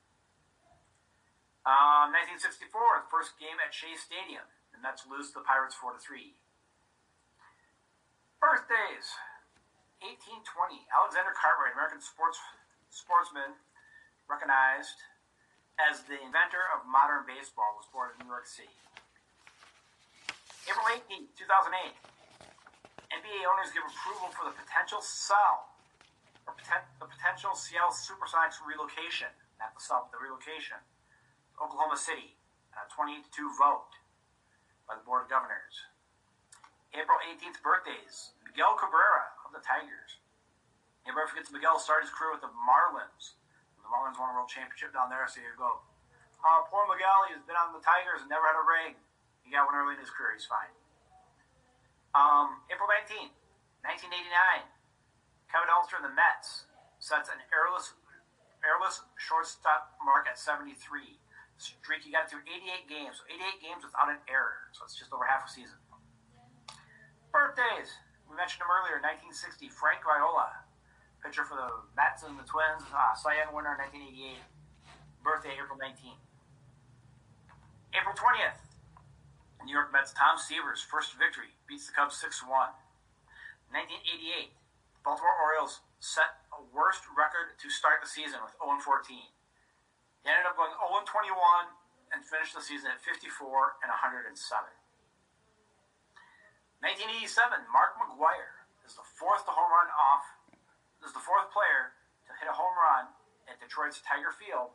[1.70, 4.46] Um, 1964, the first game at Shea Stadium.
[4.74, 6.34] The Mets lose to the Pirates 4 3.
[8.42, 9.14] Birthdays
[10.02, 12.40] 1820, Alexander Cartwright, American sports
[12.90, 13.54] sportsman
[14.26, 15.04] recognized
[15.78, 18.74] as the inventor of modern baseball, was born in New York City.
[20.68, 22.09] April 18, 2008, NBA
[23.60, 25.76] owners give approval for the potential sell
[26.48, 29.28] or poten- the potential Seattle Supersonics relocation,
[29.60, 30.80] not the sell, the relocation,
[31.60, 32.40] Oklahoma City,
[32.72, 34.00] a 28 2 vote
[34.88, 35.92] by the Board of Governors.
[36.96, 40.24] April 18th birthdays, Miguel Cabrera of the Tigers.
[41.04, 43.36] Everybody forgets Miguel started his career with the Marlins
[43.84, 45.84] the Marlins won a world championship down there, so you go.
[46.40, 48.96] Uh, poor Miguel, he's been on the Tigers and never had a ring.
[49.44, 50.72] He got one early in his career, he's fine.
[52.14, 53.34] Um, April 19th,
[53.84, 54.68] 1989,
[55.48, 56.68] Kevin Elster and the Mets
[57.00, 57.96] sets an airless,
[58.62, 61.20] airless shortstop mark at 73.
[61.60, 64.96] Streak, he got it through 88 games, so 88 games without an error, so it's
[64.96, 65.76] just over half a season.
[67.36, 67.92] Birthdays,
[68.28, 70.64] we mentioned him earlier, 1960, Frank Viola,
[71.20, 71.68] pitcher for the
[72.00, 74.40] Mets and the Twins, uh, Cy Young winner in 1988.
[75.20, 76.24] Birthday April 19th.
[77.92, 78.60] April 20th,
[79.66, 82.70] New York Mets Tom Seaver's first victory beats the Cubs 6 1.
[83.70, 84.50] 1988,
[85.06, 88.82] Baltimore Orioles set a worst record to start the season with 0 14.
[90.26, 91.34] They ended up going 0 21
[92.10, 93.30] and finished the season at 54
[93.86, 94.34] and 107.
[96.82, 100.26] 1987, Mark McGwire is the fourth to home run off
[101.04, 101.96] is the fourth player
[102.28, 103.12] to hit a home run
[103.48, 104.74] at Detroit's Tiger Field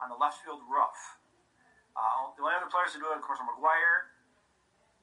[0.00, 1.20] on the left field roof.
[1.96, 4.12] Uh, the only other players to do it, of course, are McGwire,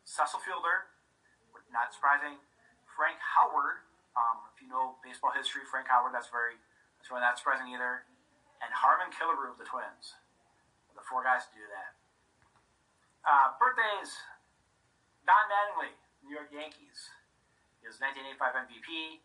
[0.05, 0.93] Cecil Fielder,
[1.73, 2.37] not surprising,
[2.93, 3.83] Frank Howard.
[4.13, 6.57] Um, if you know baseball history, Frank Howard, that's very,
[7.01, 8.05] that's really not surprising either.
[8.61, 10.15] And Harmon Killebrew of the Twins.
[10.93, 11.97] The four guys to do that.
[13.25, 14.13] Uh, birthdays
[15.23, 17.09] Don Mattingly, New York Yankees.
[17.79, 19.23] He was 1985 MVP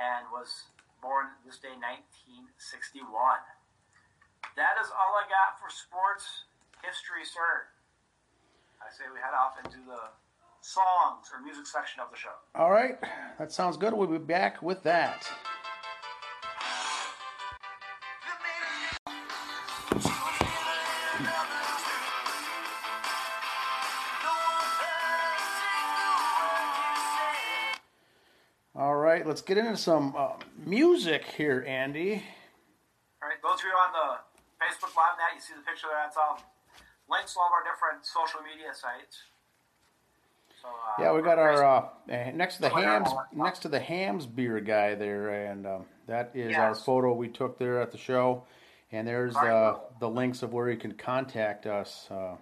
[0.00, 0.72] and was
[1.04, 3.04] born this day, 1961.
[4.56, 6.48] That is all I got for sports
[6.80, 7.68] history, sir.
[8.80, 10.16] I say we head off and do the
[10.60, 12.34] songs or music section of the show.
[12.54, 12.98] All right,
[13.38, 13.92] that sounds good.
[13.92, 15.28] We'll be back with that.
[29.18, 32.22] right, let's get into some uh, music here, Andy.
[33.18, 34.08] All right, those of you on the
[34.62, 35.98] Facebook Live now, you see the picture there.
[36.06, 36.38] That's all
[37.10, 39.26] links to all of our different social media sites.
[40.64, 43.36] Uh, Yeah, we got our uh, eh, next to the hams and all that.
[43.36, 47.58] next to the hams beer guy there, and um, that is our photo we took
[47.58, 48.44] there at the show.
[48.90, 52.36] And there's uh, the links of where you can contact us uh,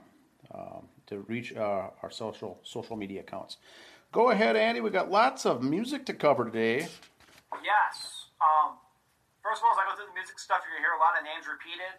[0.54, 3.56] um, to reach uh, our social social media accounts.
[4.12, 4.80] Go ahead, Andy.
[4.80, 6.86] We got lots of music to cover today.
[7.64, 8.30] Yes.
[8.40, 8.78] Um,
[9.42, 11.18] first of all, as I go through the music stuff, you're gonna hear a lot
[11.18, 11.98] of names repeated.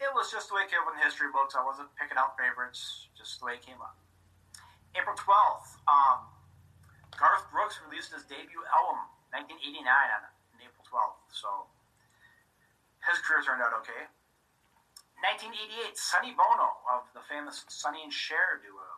[0.00, 1.56] It was just the way it came up in the history books.
[1.56, 3.96] I wasn't picking out favorites, just the way it came up.
[4.98, 6.26] April 12th, um,
[7.14, 11.20] Garth Brooks released his debut album, 1989, on April 12th.
[11.30, 11.70] So
[13.06, 14.10] his career turned out okay.
[15.20, 18.88] 1988, Sonny Bono of the famous Sonny and Cher duo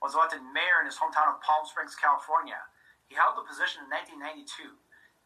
[0.00, 2.56] was elected mayor in his hometown of Palm Springs, California.
[3.04, 4.72] He held the position in 1992.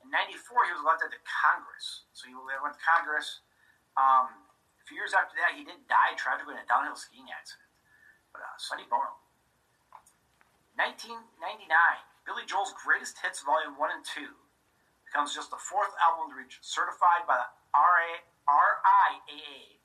[0.02, 2.10] In 94, he was elected to Congress.
[2.10, 3.46] So he went to Congress.
[3.94, 4.34] Um,
[4.82, 7.70] a few years after that, he did die tragically in a downhill skiing accident.
[8.34, 9.23] But uh, Sonny Bono.
[10.74, 11.70] 1999,
[12.26, 14.26] Billy Joel's Greatest Hits Volume 1 and 2
[15.06, 19.78] becomes just the fourth album to reach certified by the RIAA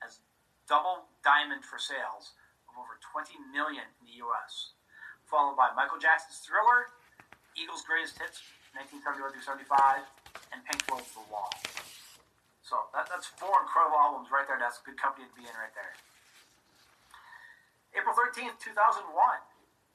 [0.00, 0.24] as
[0.64, 2.32] double diamond for sales
[2.72, 4.72] of over 20 million in the U.S.,
[5.28, 6.88] followed by Michael Jackson's Thriller,
[7.52, 8.40] Eagles' Greatest Hits
[8.72, 10.08] 1971 through 75,
[10.56, 11.52] and Pink Floyd's The Wall.
[12.64, 14.56] So that, that's four incredible albums right there.
[14.56, 15.92] That's a good company to be in right there.
[17.92, 19.04] April 13th, 2001,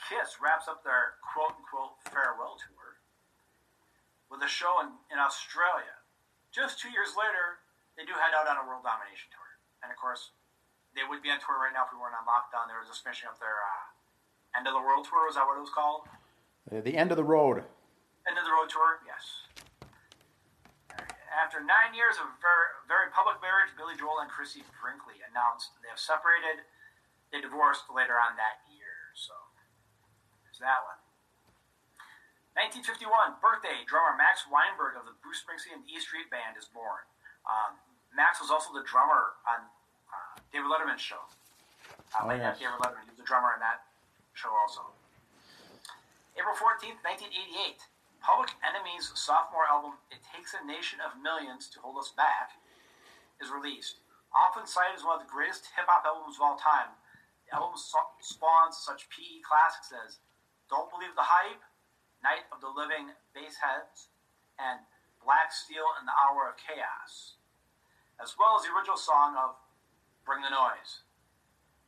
[0.08, 3.04] Kiss wraps up their quote unquote farewell tour
[4.32, 6.00] with a show in, in Australia.
[6.56, 7.62] Just two years later,
[7.98, 9.50] they do head out on a world domination tour.
[9.84, 10.32] And of course,
[10.98, 12.66] they would be on tour right now if we weren't on lockdown.
[12.72, 15.28] They were just finishing up their uh, end of the world tour.
[15.30, 16.08] Is that what it was called?
[16.72, 17.62] Uh, The end of the road.
[18.26, 19.02] End of the road tour?
[19.06, 19.46] Yes.
[21.30, 25.90] After nine years of very, very public marriage, Billy Joel and Christie Brinkley announced they
[25.94, 26.66] have separated.
[27.30, 29.14] They divorced later on that year.
[29.14, 29.32] So
[30.60, 31.00] there's that one.
[32.60, 37.00] 1951, birthday, drummer Max Weinberg of the Bruce Springsteen E Street Band is born.
[37.48, 37.80] Um,
[38.12, 39.64] Max was also the drummer on
[40.12, 41.24] uh, David Letterman's show.
[42.12, 42.60] Uh, Oh, yes.
[42.60, 43.88] David Letterman, he was the drummer in that
[44.36, 44.92] show also.
[46.36, 47.80] April 14th, 1988,
[48.20, 52.60] Public Enemy's sophomore album, It Takes a Nation of Millions to Hold Us Back,
[53.40, 54.04] is released.
[54.36, 56.92] Often cited as one of the greatest hip hop albums of all time,
[57.48, 57.80] the album
[58.20, 60.20] spawns such PE classics as
[60.70, 61.66] Don't Believe the Hype,
[62.22, 64.14] Night of the Living Bassheads,
[64.62, 64.86] and
[65.18, 67.42] Black Steel in the Hour of Chaos,
[68.22, 69.58] as well as the original song of
[70.24, 71.02] Bring the Noise,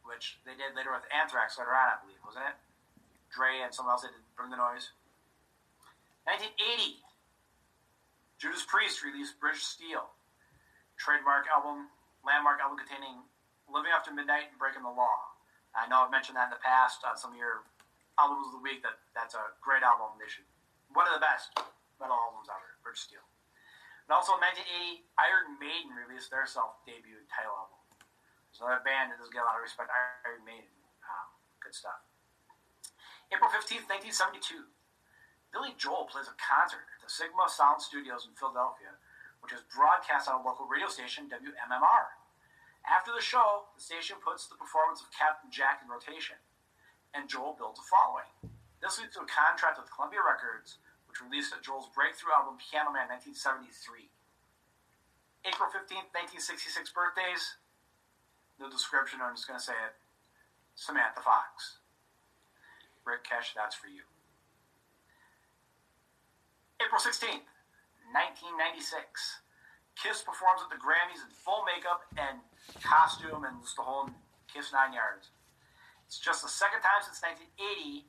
[0.02, 2.58] which they did later with Anthrax later on, I believe, wasn't it?
[3.30, 4.98] Dre and someone else did Bring the Noise.
[6.26, 7.06] 1980,
[8.42, 10.10] Judas Priest released British Steel,
[10.98, 11.94] trademark album,
[12.26, 13.30] landmark album containing
[13.70, 15.38] Living After Midnight and Breaking the Law.
[15.78, 17.64] I know I've mentioned that in the past on some of your
[18.20, 18.84] albums of the week.
[18.84, 20.18] That that's a great album.
[20.20, 20.48] They should
[20.92, 21.56] one of the best
[22.00, 22.80] metal albums ever.
[22.84, 23.24] British Steel.
[24.10, 27.80] And also in 1980, Iron Maiden released their self debut title album.
[28.52, 29.88] There's another band that doesn't get a lot of respect.
[30.28, 30.76] Iron Maiden,
[31.08, 31.32] um,
[31.64, 32.04] good stuff.
[33.32, 34.68] April 15th, 1972.
[35.56, 39.00] Billy Joel plays a concert at the Sigma Sound Studios in Philadelphia,
[39.40, 42.12] which is broadcast on a local radio station, WMMR.
[42.84, 46.40] After the show, the station puts the performance of Captain Jack in rotation,
[47.14, 48.30] and Joel built a following.
[48.82, 53.12] This leads to a contract with Columbia Records, which released Joel's breakthrough album Piano Man
[53.12, 54.10] 1973.
[55.46, 57.58] April 15th, 1966 birthdays.
[58.62, 59.98] No description, I'm just going to say it.
[60.78, 61.82] Samantha Fox.
[63.06, 64.06] Rick Kesh, that's for you.
[66.78, 67.50] April 16th,
[68.14, 69.42] 1996.
[69.98, 72.42] Kiss performs at the Grammys in full makeup and
[72.82, 74.10] costume and just the whole
[74.50, 75.30] Kiss nine yards.
[76.12, 78.04] It's just the second time since 1980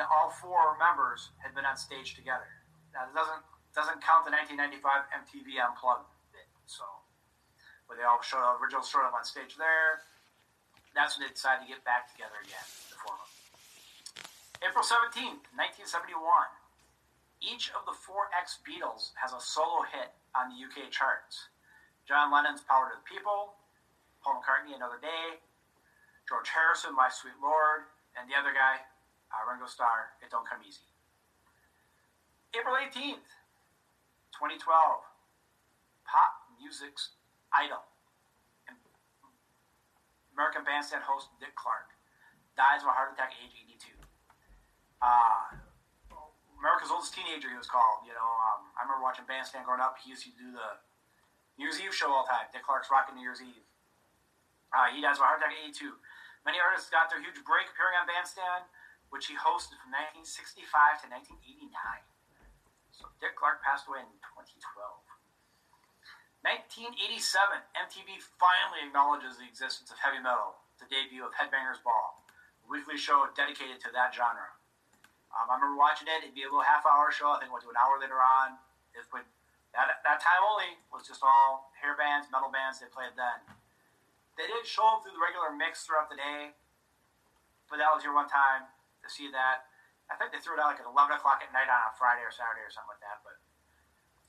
[0.00, 2.48] that all four members had been on stage together.
[2.96, 3.44] Now, it doesn't
[3.76, 4.80] doesn't count the 1995
[5.12, 6.48] MTV Unplugged bit.
[6.64, 6.88] So,
[7.84, 10.00] where they all showed up, original showed up on stage there.
[10.96, 14.64] That's when they decided to get back together again, the four of them.
[14.64, 16.16] April 17th, 1971.
[17.44, 21.52] Each of the four ex Beatles has a solo hit on the UK charts.
[22.08, 23.60] John Lennon's Power to the People,
[24.24, 25.44] Paul McCartney, Another Day,
[26.28, 28.80] George Harrison, My Sweet Lord, and the other guy,
[29.28, 30.88] uh, Ringo Starr, It Don't Come Easy.
[32.56, 33.28] April 18th,
[34.32, 34.62] 2012.
[36.06, 37.18] Pop music's
[37.50, 37.82] idol.
[40.34, 41.94] American Bandstand host Dick Clark
[42.58, 43.94] dies of a heart attack at age 82.
[44.98, 45.54] Uh,
[46.58, 48.02] America's oldest teenager, he was called.
[48.02, 49.98] You know, um, I remember watching Bandstand growing up.
[50.02, 50.80] He used to do the
[51.58, 52.50] New Year's Eve show all the time.
[52.50, 53.62] Dick Clark's rocking New Year's Eve.
[54.74, 55.94] Uh, he dies of a heart attack at 82.
[56.44, 58.68] Many artists got their huge break appearing on Bandstand,
[59.08, 60.60] which he hosted from 1965
[61.02, 61.72] to 1989.
[62.92, 64.60] So Dick Clark passed away in 2012.
[66.44, 67.16] 1987,
[67.72, 72.20] MTV finally acknowledges the existence of heavy metal, the debut of Headbangers Ball,
[72.60, 74.52] a weekly show dedicated to that genre.
[75.32, 76.20] Um, I remember watching it.
[76.20, 77.32] It'd be a little half-hour show.
[77.32, 78.60] I think it went to an hour later on.
[78.92, 79.24] It would
[79.74, 82.78] that that time only was just all hair bands, metal bands.
[82.78, 83.42] They played then.
[84.34, 86.58] They did show up through the regular mix throughout the day,
[87.70, 88.66] but that was your one time
[89.02, 89.70] to see that.
[90.10, 92.26] I think they threw it out like at 11 o'clock at night on a Friday
[92.26, 93.22] or Saturday or something like that.
[93.24, 93.40] But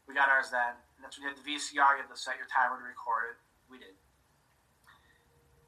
[0.08, 0.78] we got ours then.
[0.96, 2.00] And that's when you had the VCR.
[2.00, 3.38] You had to set your timer to record it.
[3.68, 3.98] We did.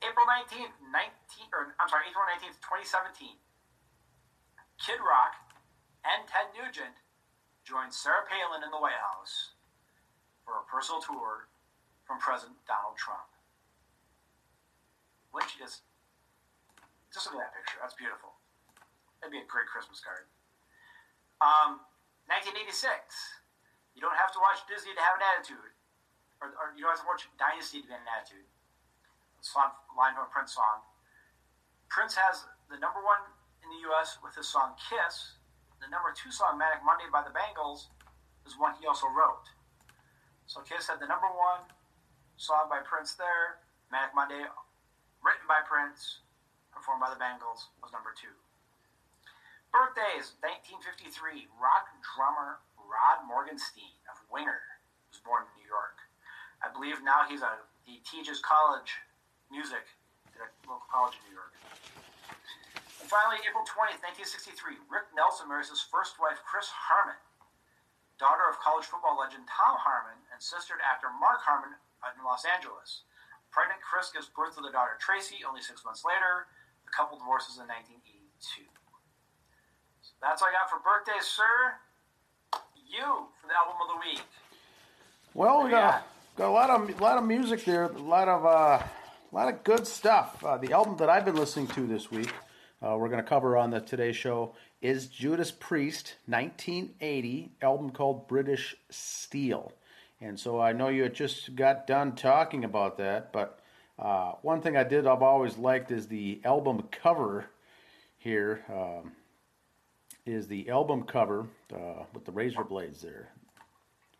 [0.05, 3.41] April 19th, 19, or I'm sorry, April 19th, 2017.
[4.77, 5.33] Kid Rock
[6.05, 7.01] and Ted Nugent
[7.65, 9.57] joined Sarah Palin in the White House
[10.45, 11.49] for a personal tour
[12.05, 13.27] from President Donald Trump.
[15.45, 15.85] You just
[17.13, 17.77] just look at that picture?
[17.81, 18.33] That's beautiful.
[19.21, 20.29] That'd be a great Christmas card.
[21.41, 21.85] Um,
[22.29, 23.38] 1986.
[23.97, 25.73] You don't have to watch Disney to have an attitude,
[26.38, 28.45] or, or you don't have to watch Dynasty to be an attitude.
[29.41, 30.85] Song line from a Prince song.
[31.89, 33.21] Prince has the number one
[33.65, 34.21] in the U.S.
[34.21, 35.38] with his song "Kiss."
[35.81, 37.89] The number two song "Manic Monday" by the Bangles
[38.45, 39.49] is one he also wrote.
[40.45, 41.65] So Kiss had the number one
[42.38, 43.65] song by Prince there.
[43.89, 44.45] Manic Monday,
[45.28, 46.23] written by Prince,
[46.71, 48.32] performed by the Bangles, was number two.
[49.75, 51.51] Birthdays 1953.
[51.59, 54.63] Rock drummer Rod Morgenstein of Winger
[55.11, 55.99] was born in New York.
[56.63, 58.95] I believe now he's a he teaches college
[59.51, 59.84] music
[60.32, 61.51] at a local college in New York.
[63.03, 67.19] And finally, April 20th, 1963, Rick Nelson marries his first wife, Chris Harmon,
[68.15, 71.75] daughter of college football legend Tom Harmon and sister to actor Mark Harmon
[72.15, 73.07] in Los Angeles.
[73.51, 76.47] Pregnant Chris gives birth to their daughter Tracy only six months later.
[76.85, 78.67] The couple divorces in 1982.
[80.01, 81.79] So that's all I got for birthdays, sir
[82.89, 84.21] you for the album of the week?
[85.33, 88.49] Well, we got, got a lot of lot of music there, a lot of uh,
[89.31, 90.43] a lot of good stuff.
[90.43, 92.31] Uh, the album that I've been listening to this week,
[92.81, 98.27] uh, we're going to cover on the Today Show, is Judas Priest, 1980 album called
[98.27, 99.71] British Steel.
[100.20, 103.59] And so I know you had just got done talking about that, but
[103.99, 107.45] uh, one thing I did I've always liked is the album cover
[108.18, 108.63] here.
[108.70, 109.11] Um,
[110.28, 113.30] is the album cover uh, with the razor blades there.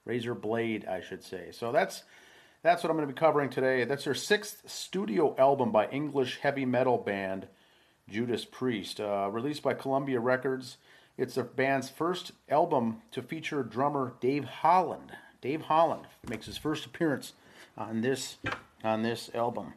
[0.06, 1.50] Razor blade, I should say.
[1.52, 2.04] So that's
[2.64, 3.84] that's what I'm going to be covering today.
[3.84, 7.48] That's their sixth studio album by English heavy metal band
[8.10, 10.78] Judas Priest, uh, released by Columbia Records.
[11.18, 15.12] It's the band's first album to feature drummer Dave Holland.
[15.42, 17.34] Dave Holland makes his first appearance
[17.78, 18.38] on this
[18.84, 19.74] on this album.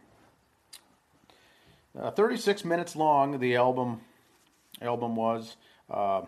[1.99, 3.39] Uh, 36 minutes long.
[3.39, 4.01] The album
[4.81, 5.57] album was.
[5.91, 6.23] Uh,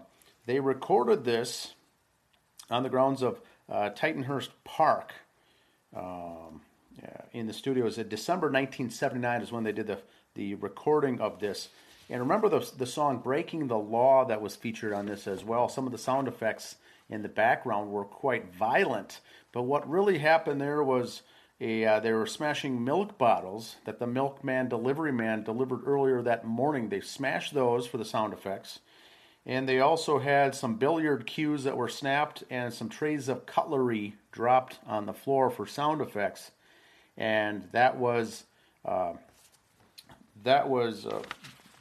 [0.46, 1.74] they recorded this
[2.68, 5.12] on the grounds of uh, Tittenhurst Park
[5.96, 6.62] um,
[7.32, 7.96] in the studios.
[7.98, 9.98] In December 1979 is when they did the,
[10.34, 11.68] the recording of this.
[12.10, 15.68] And remember the, the song Breaking the Law that was featured on this as well.
[15.68, 16.76] Some of the sound effects
[17.12, 19.20] in the background were quite violent.
[19.52, 21.22] But what really happened there was
[21.60, 26.44] a, uh, they were smashing milk bottles that the milkman delivery man delivered earlier that
[26.44, 26.88] morning.
[26.88, 28.80] They smashed those for the sound effects.
[29.44, 34.14] And they also had some billiard cues that were snapped and some trays of cutlery
[34.30, 36.52] dropped on the floor for sound effects.
[37.16, 38.44] And that was
[38.84, 39.12] uh,
[40.44, 41.22] that was uh,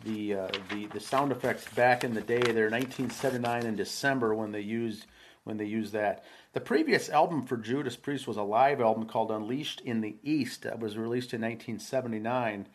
[0.04, 2.42] the, uh, the the sound effects back in the day.
[2.42, 5.06] There, 1979 in December when they used
[5.44, 6.24] when they used that.
[6.54, 10.62] The previous album for Judas Priest was a live album called Unleashed in the East
[10.64, 12.68] that was released in 1979,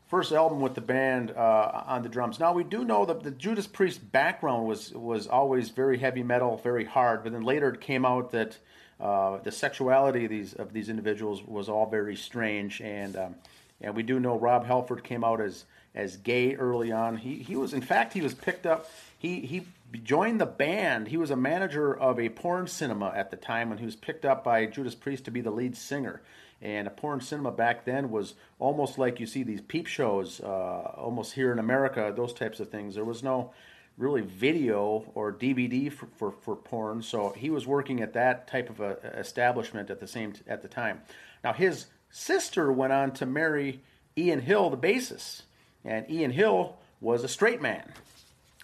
[0.09, 2.39] first album with the band uh, on the drums.
[2.39, 6.57] Now we do know that the Judas Priest background was was always very heavy metal,
[6.57, 7.23] very hard.
[7.23, 8.59] But then later it came out that
[9.01, 13.35] uh, the sexuality of these of these individuals was all very strange, and um,
[13.81, 17.17] and we do know Rob Halford came out as as gay early on.
[17.17, 18.89] He he was in fact he was picked up.
[19.19, 19.67] He he
[20.03, 21.09] joined the band.
[21.09, 24.25] He was a manager of a porn cinema at the time when he was picked
[24.25, 26.23] up by Judas Priest to be the lead singer.
[26.63, 30.93] And a porn cinema back then was almost like you see these peep shows, uh,
[30.97, 32.95] almost here in America, those types of things.
[32.95, 33.53] There was no,
[33.97, 37.03] really video or DVD for, for, for porn.
[37.03, 40.63] So he was working at that type of a establishment at the same t- at
[40.63, 41.01] the time.
[41.43, 43.81] Now his sister went on to marry
[44.17, 45.43] Ian Hill, the bassist,
[45.85, 47.93] and Ian Hill was a straight man.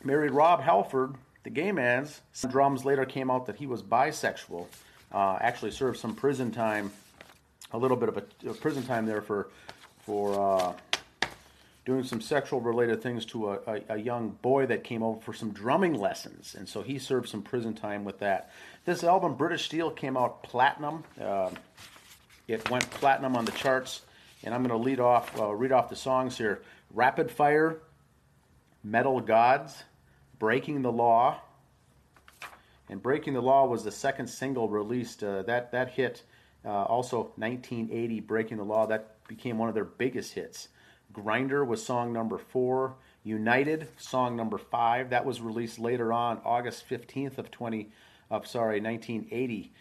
[0.05, 1.15] Married Rob Halford,
[1.45, 2.21] the gay man's.
[2.33, 4.67] Some drums later came out that he was bisexual.
[5.13, 6.91] Uh, actually served some prison time,
[7.73, 9.49] a little bit of a, a prison time there for
[10.05, 10.39] for.
[10.41, 10.73] Uh,
[11.85, 15.33] doing some sexual related things to a, a, a, young boy that came over for
[15.33, 16.55] some drumming lessons.
[16.57, 18.53] And so he served some prison time with that.
[18.85, 21.03] This album, British Steel, came out platinum.
[21.21, 21.51] Uh,
[22.47, 24.03] it went platinum on the charts.
[24.45, 26.63] And I'm going to lead off, uh, read off the songs here
[26.93, 27.79] Rapid Fire,
[28.85, 29.83] Metal Gods,
[30.39, 31.41] Breaking the Law.
[32.89, 35.25] And Breaking the Law was the second single released.
[35.25, 36.23] Uh, that, that hit
[36.65, 38.87] uh, also 1980, Breaking the Law.
[38.87, 40.69] That became one of their biggest hits.
[41.13, 42.95] Grinder was song number four.
[43.25, 45.11] United, song number five.
[45.11, 47.91] That was released later on, August 15th of 20,
[48.31, 49.73] of sorry, 1980.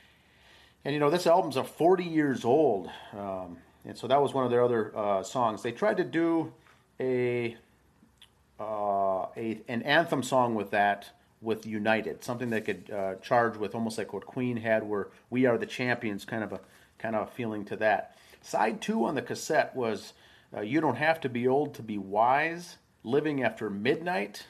[0.85, 2.89] And you know, this album's a 40 years old.
[3.13, 5.63] Um, and so that was one of their other uh, songs.
[5.63, 6.53] They tried to do
[6.99, 7.57] a,
[8.59, 11.09] uh, a an anthem song with that
[11.41, 15.45] with United, something they could uh, charge with, almost like what Queen had, where "We
[15.45, 16.59] Are the Champions," kind of a
[16.99, 18.15] kind of a feeling to that.
[18.41, 20.13] Side two on the cassette was
[20.55, 22.77] uh, you don't have to be old to be wise.
[23.03, 24.45] Living after midnight.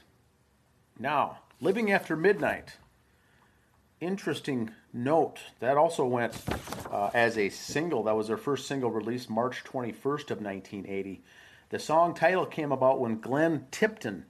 [1.00, 2.78] Now, living after midnight.
[4.02, 5.40] Interesting note.
[5.60, 6.36] That also went
[6.92, 8.04] uh, as a single.
[8.04, 11.24] That was their first single released March 21st of 1980.
[11.70, 14.26] The song title came about when Glenn Tipton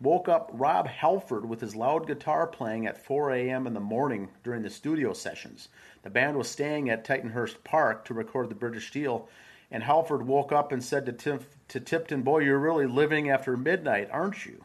[0.00, 3.66] woke up Rob Halford with his loud guitar playing at 4 a.m.
[3.66, 5.68] in the morning during the studio sessions.
[6.02, 9.28] The band was staying at Tittenhurst Park to record the British Steel,
[9.70, 13.56] and Halford woke up and said to, Tim, to Tipton, Boy, you're really living after
[13.56, 14.64] midnight, aren't you?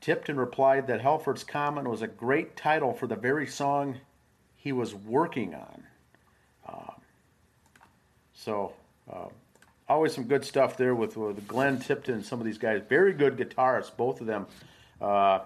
[0.00, 3.98] Tipton replied that Halford's comment was a great title for the very song
[4.56, 5.82] he was working on.
[6.66, 6.92] Uh,
[8.32, 8.72] so,
[9.12, 9.28] uh,
[9.88, 12.82] always some good stuff there with, with Glenn Tipton and some of these guys.
[12.88, 14.46] Very good guitarists, both of them
[15.00, 15.40] uh,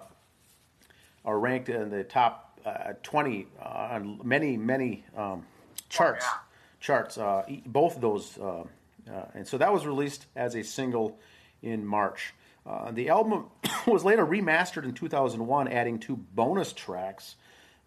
[1.25, 5.45] are ranked in the top uh, 20 uh, on many, many um,
[5.89, 6.25] charts.
[6.27, 6.41] Oh, yeah
[6.81, 7.17] charts.
[7.17, 8.63] Uh, both of those, uh,
[9.09, 11.17] uh, and so that was released as a single
[11.61, 12.33] in March.
[12.65, 13.45] Uh, the album
[13.87, 17.35] was later remastered in 2001, adding two bonus tracks: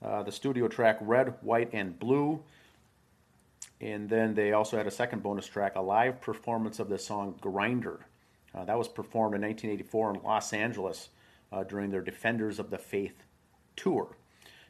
[0.02, 2.42] uh, the studio track "Red, White, and Blue."
[3.80, 7.36] And then they also had a second bonus track, a live performance of the song
[7.40, 8.06] "Grinder."
[8.54, 11.08] Uh, that was performed in 1984 in Los Angeles
[11.68, 13.22] during their Defenders of the Faith
[13.76, 14.16] tour.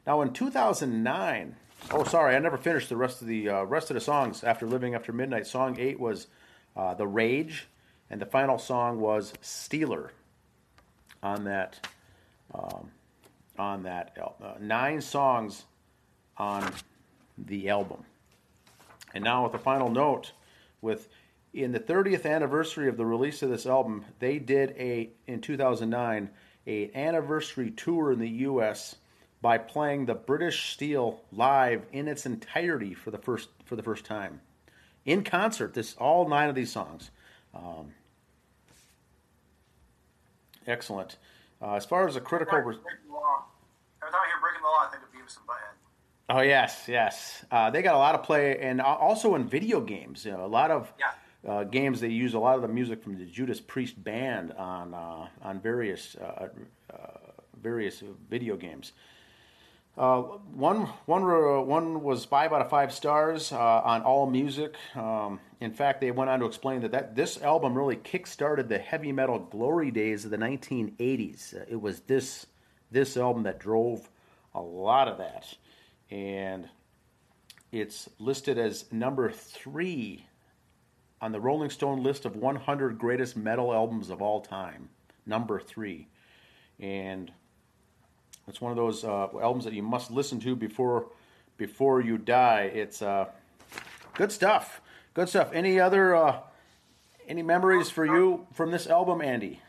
[0.05, 1.55] Now, in 2009,
[1.91, 4.65] Oh, sorry, I never finished the rest of the uh, rest of the songs after
[4.65, 5.45] Living After Midnight.
[5.45, 6.27] Song eight was
[6.75, 7.67] uh, "The Rage,"
[8.09, 10.11] and the final song was "Stealer."
[11.21, 11.87] On that,
[12.53, 12.91] um,
[13.57, 15.65] on that uh, nine songs
[16.37, 16.71] on
[17.37, 18.03] the album,
[19.15, 20.33] and now with a final note,
[20.81, 21.09] with
[21.53, 26.29] in the 30th anniversary of the release of this album, they did a in 2009
[26.67, 28.95] a anniversary tour in the U.S
[29.45, 34.03] by playing the British Steel live in its entirety for the first for the first
[34.03, 34.41] time
[35.05, 35.75] in concert.
[35.75, 37.11] This all nine of these songs.
[37.53, 37.93] Um,
[40.65, 41.17] excellent.
[41.61, 42.57] Uh, as far as the critical.
[42.57, 45.84] Every time I hear breaking the law, I think of Beavis and Butthead.
[46.27, 47.45] Oh yes, yes.
[47.51, 50.25] Uh, they got a lot of play, and also in video games.
[50.25, 51.51] You know, a lot of yeah.
[51.51, 54.93] uh, games they use a lot of the music from the Judas Priest band on
[54.93, 56.47] uh, on various uh,
[56.91, 56.97] uh,
[57.61, 58.93] various video games.
[59.97, 60.21] Uh,
[60.53, 61.23] one, one,
[61.67, 64.75] one was five out of five stars uh, on All Music.
[64.93, 68.77] Um, in fact, they went on to explain that, that this album really kick-started the
[68.77, 71.55] heavy metal glory days of the 1980s.
[71.55, 72.45] Uh, it was this
[72.91, 74.09] this album that drove
[74.53, 75.53] a lot of that,
[76.09, 76.69] and
[77.71, 80.25] it's listed as number three
[81.21, 84.89] on the Rolling Stone list of 100 greatest metal albums of all time.
[85.25, 86.07] Number three,
[86.79, 87.31] and
[88.47, 91.07] it's one of those uh, albums that you must listen to before
[91.57, 92.69] before you die.
[92.73, 93.25] It's uh,
[94.13, 94.81] good stuff.
[95.15, 95.49] Good stuff.
[95.51, 96.39] Any other uh,
[97.27, 99.61] any memories for you from this album, Andy?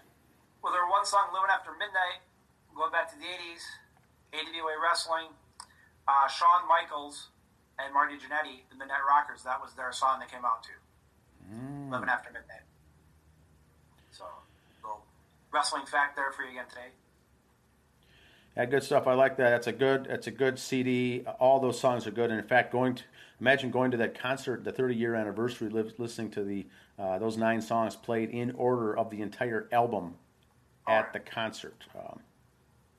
[0.63, 2.21] Well, there one song, "Living After Midnight,"
[2.75, 3.63] going back to the '80s,
[4.35, 5.29] AWA Wrestling,
[6.09, 7.29] uh, Shawn Michaels
[7.79, 9.43] and Marty Jannetty, the Midnight Rockers.
[9.43, 10.79] That was their song that came out too.
[11.53, 11.91] Mm.
[11.91, 12.63] "Living After Midnight."
[14.11, 14.25] So,
[14.83, 15.05] little
[15.53, 16.89] wrestling fact there for you again today.
[18.57, 19.07] Yeah, good stuff.
[19.07, 19.51] I like that.
[19.51, 20.07] That's a good.
[20.07, 21.25] That's a good CD.
[21.39, 22.31] All those songs are good.
[22.31, 23.03] And in fact, going to
[23.41, 26.67] imagine going to that concert, the 30 year anniversary, listening to the
[26.99, 30.15] uh, those nine songs played in order of the entire album
[30.89, 31.85] at the concert.
[31.95, 32.21] Um,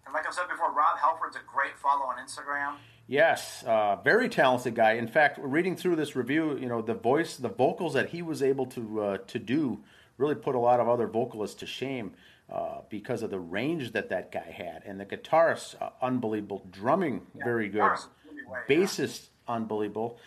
[0.06, 2.76] And like I said before, Rob Halford's a great follow on Instagram.
[3.08, 4.94] Yes, uh, very talented guy.
[4.94, 8.44] In fact, reading through this review, you know, the voice, the vocals that he was
[8.44, 9.80] able to uh, to do
[10.18, 12.12] really put a lot of other vocalists to shame
[12.52, 17.22] uh, because of the range that that guy had, and the guitarist, uh, unbelievable, drumming,
[17.36, 18.76] Yeah, very good, way, yeah.
[18.76, 20.20] bassist, unbelievable.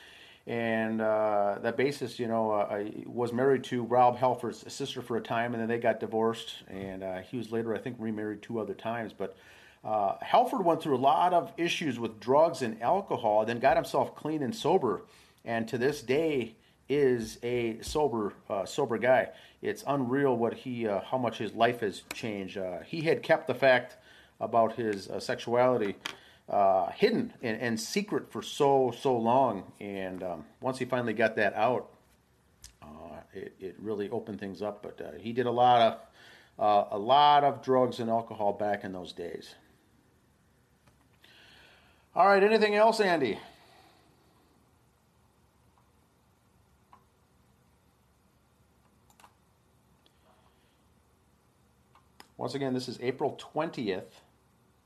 [0.47, 5.20] And uh, that bassist, you know, uh, was married to Rob Halford's sister for a
[5.20, 6.62] time, and then they got divorced.
[6.68, 9.12] And uh, he was later, I think, remarried two other times.
[9.12, 9.37] But
[9.83, 14.14] uh, Halford went through a lot of issues with drugs and alcohol, then got himself
[14.14, 15.03] clean and sober,
[15.45, 16.55] and to this day
[16.89, 19.28] is a sober uh, sober guy.
[19.62, 22.59] It's unreal what he uh, how much his life has changed.
[22.59, 23.97] Uh, he had kept the fact
[24.39, 25.97] about his uh, sexuality
[26.49, 31.37] uh, hidden and, and secret for so so long, and um, once he finally got
[31.37, 31.89] that out,
[33.33, 34.83] it, it really opened things up.
[34.83, 39.14] But he did a lot of a lot of drugs and alcohol back in those
[39.14, 39.55] days.
[42.12, 43.38] All right, anything else, Andy?
[52.36, 54.22] Once again, this is April 20th,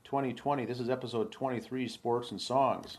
[0.03, 0.65] 2020.
[0.65, 2.97] This is episode 23 Sports and Songs.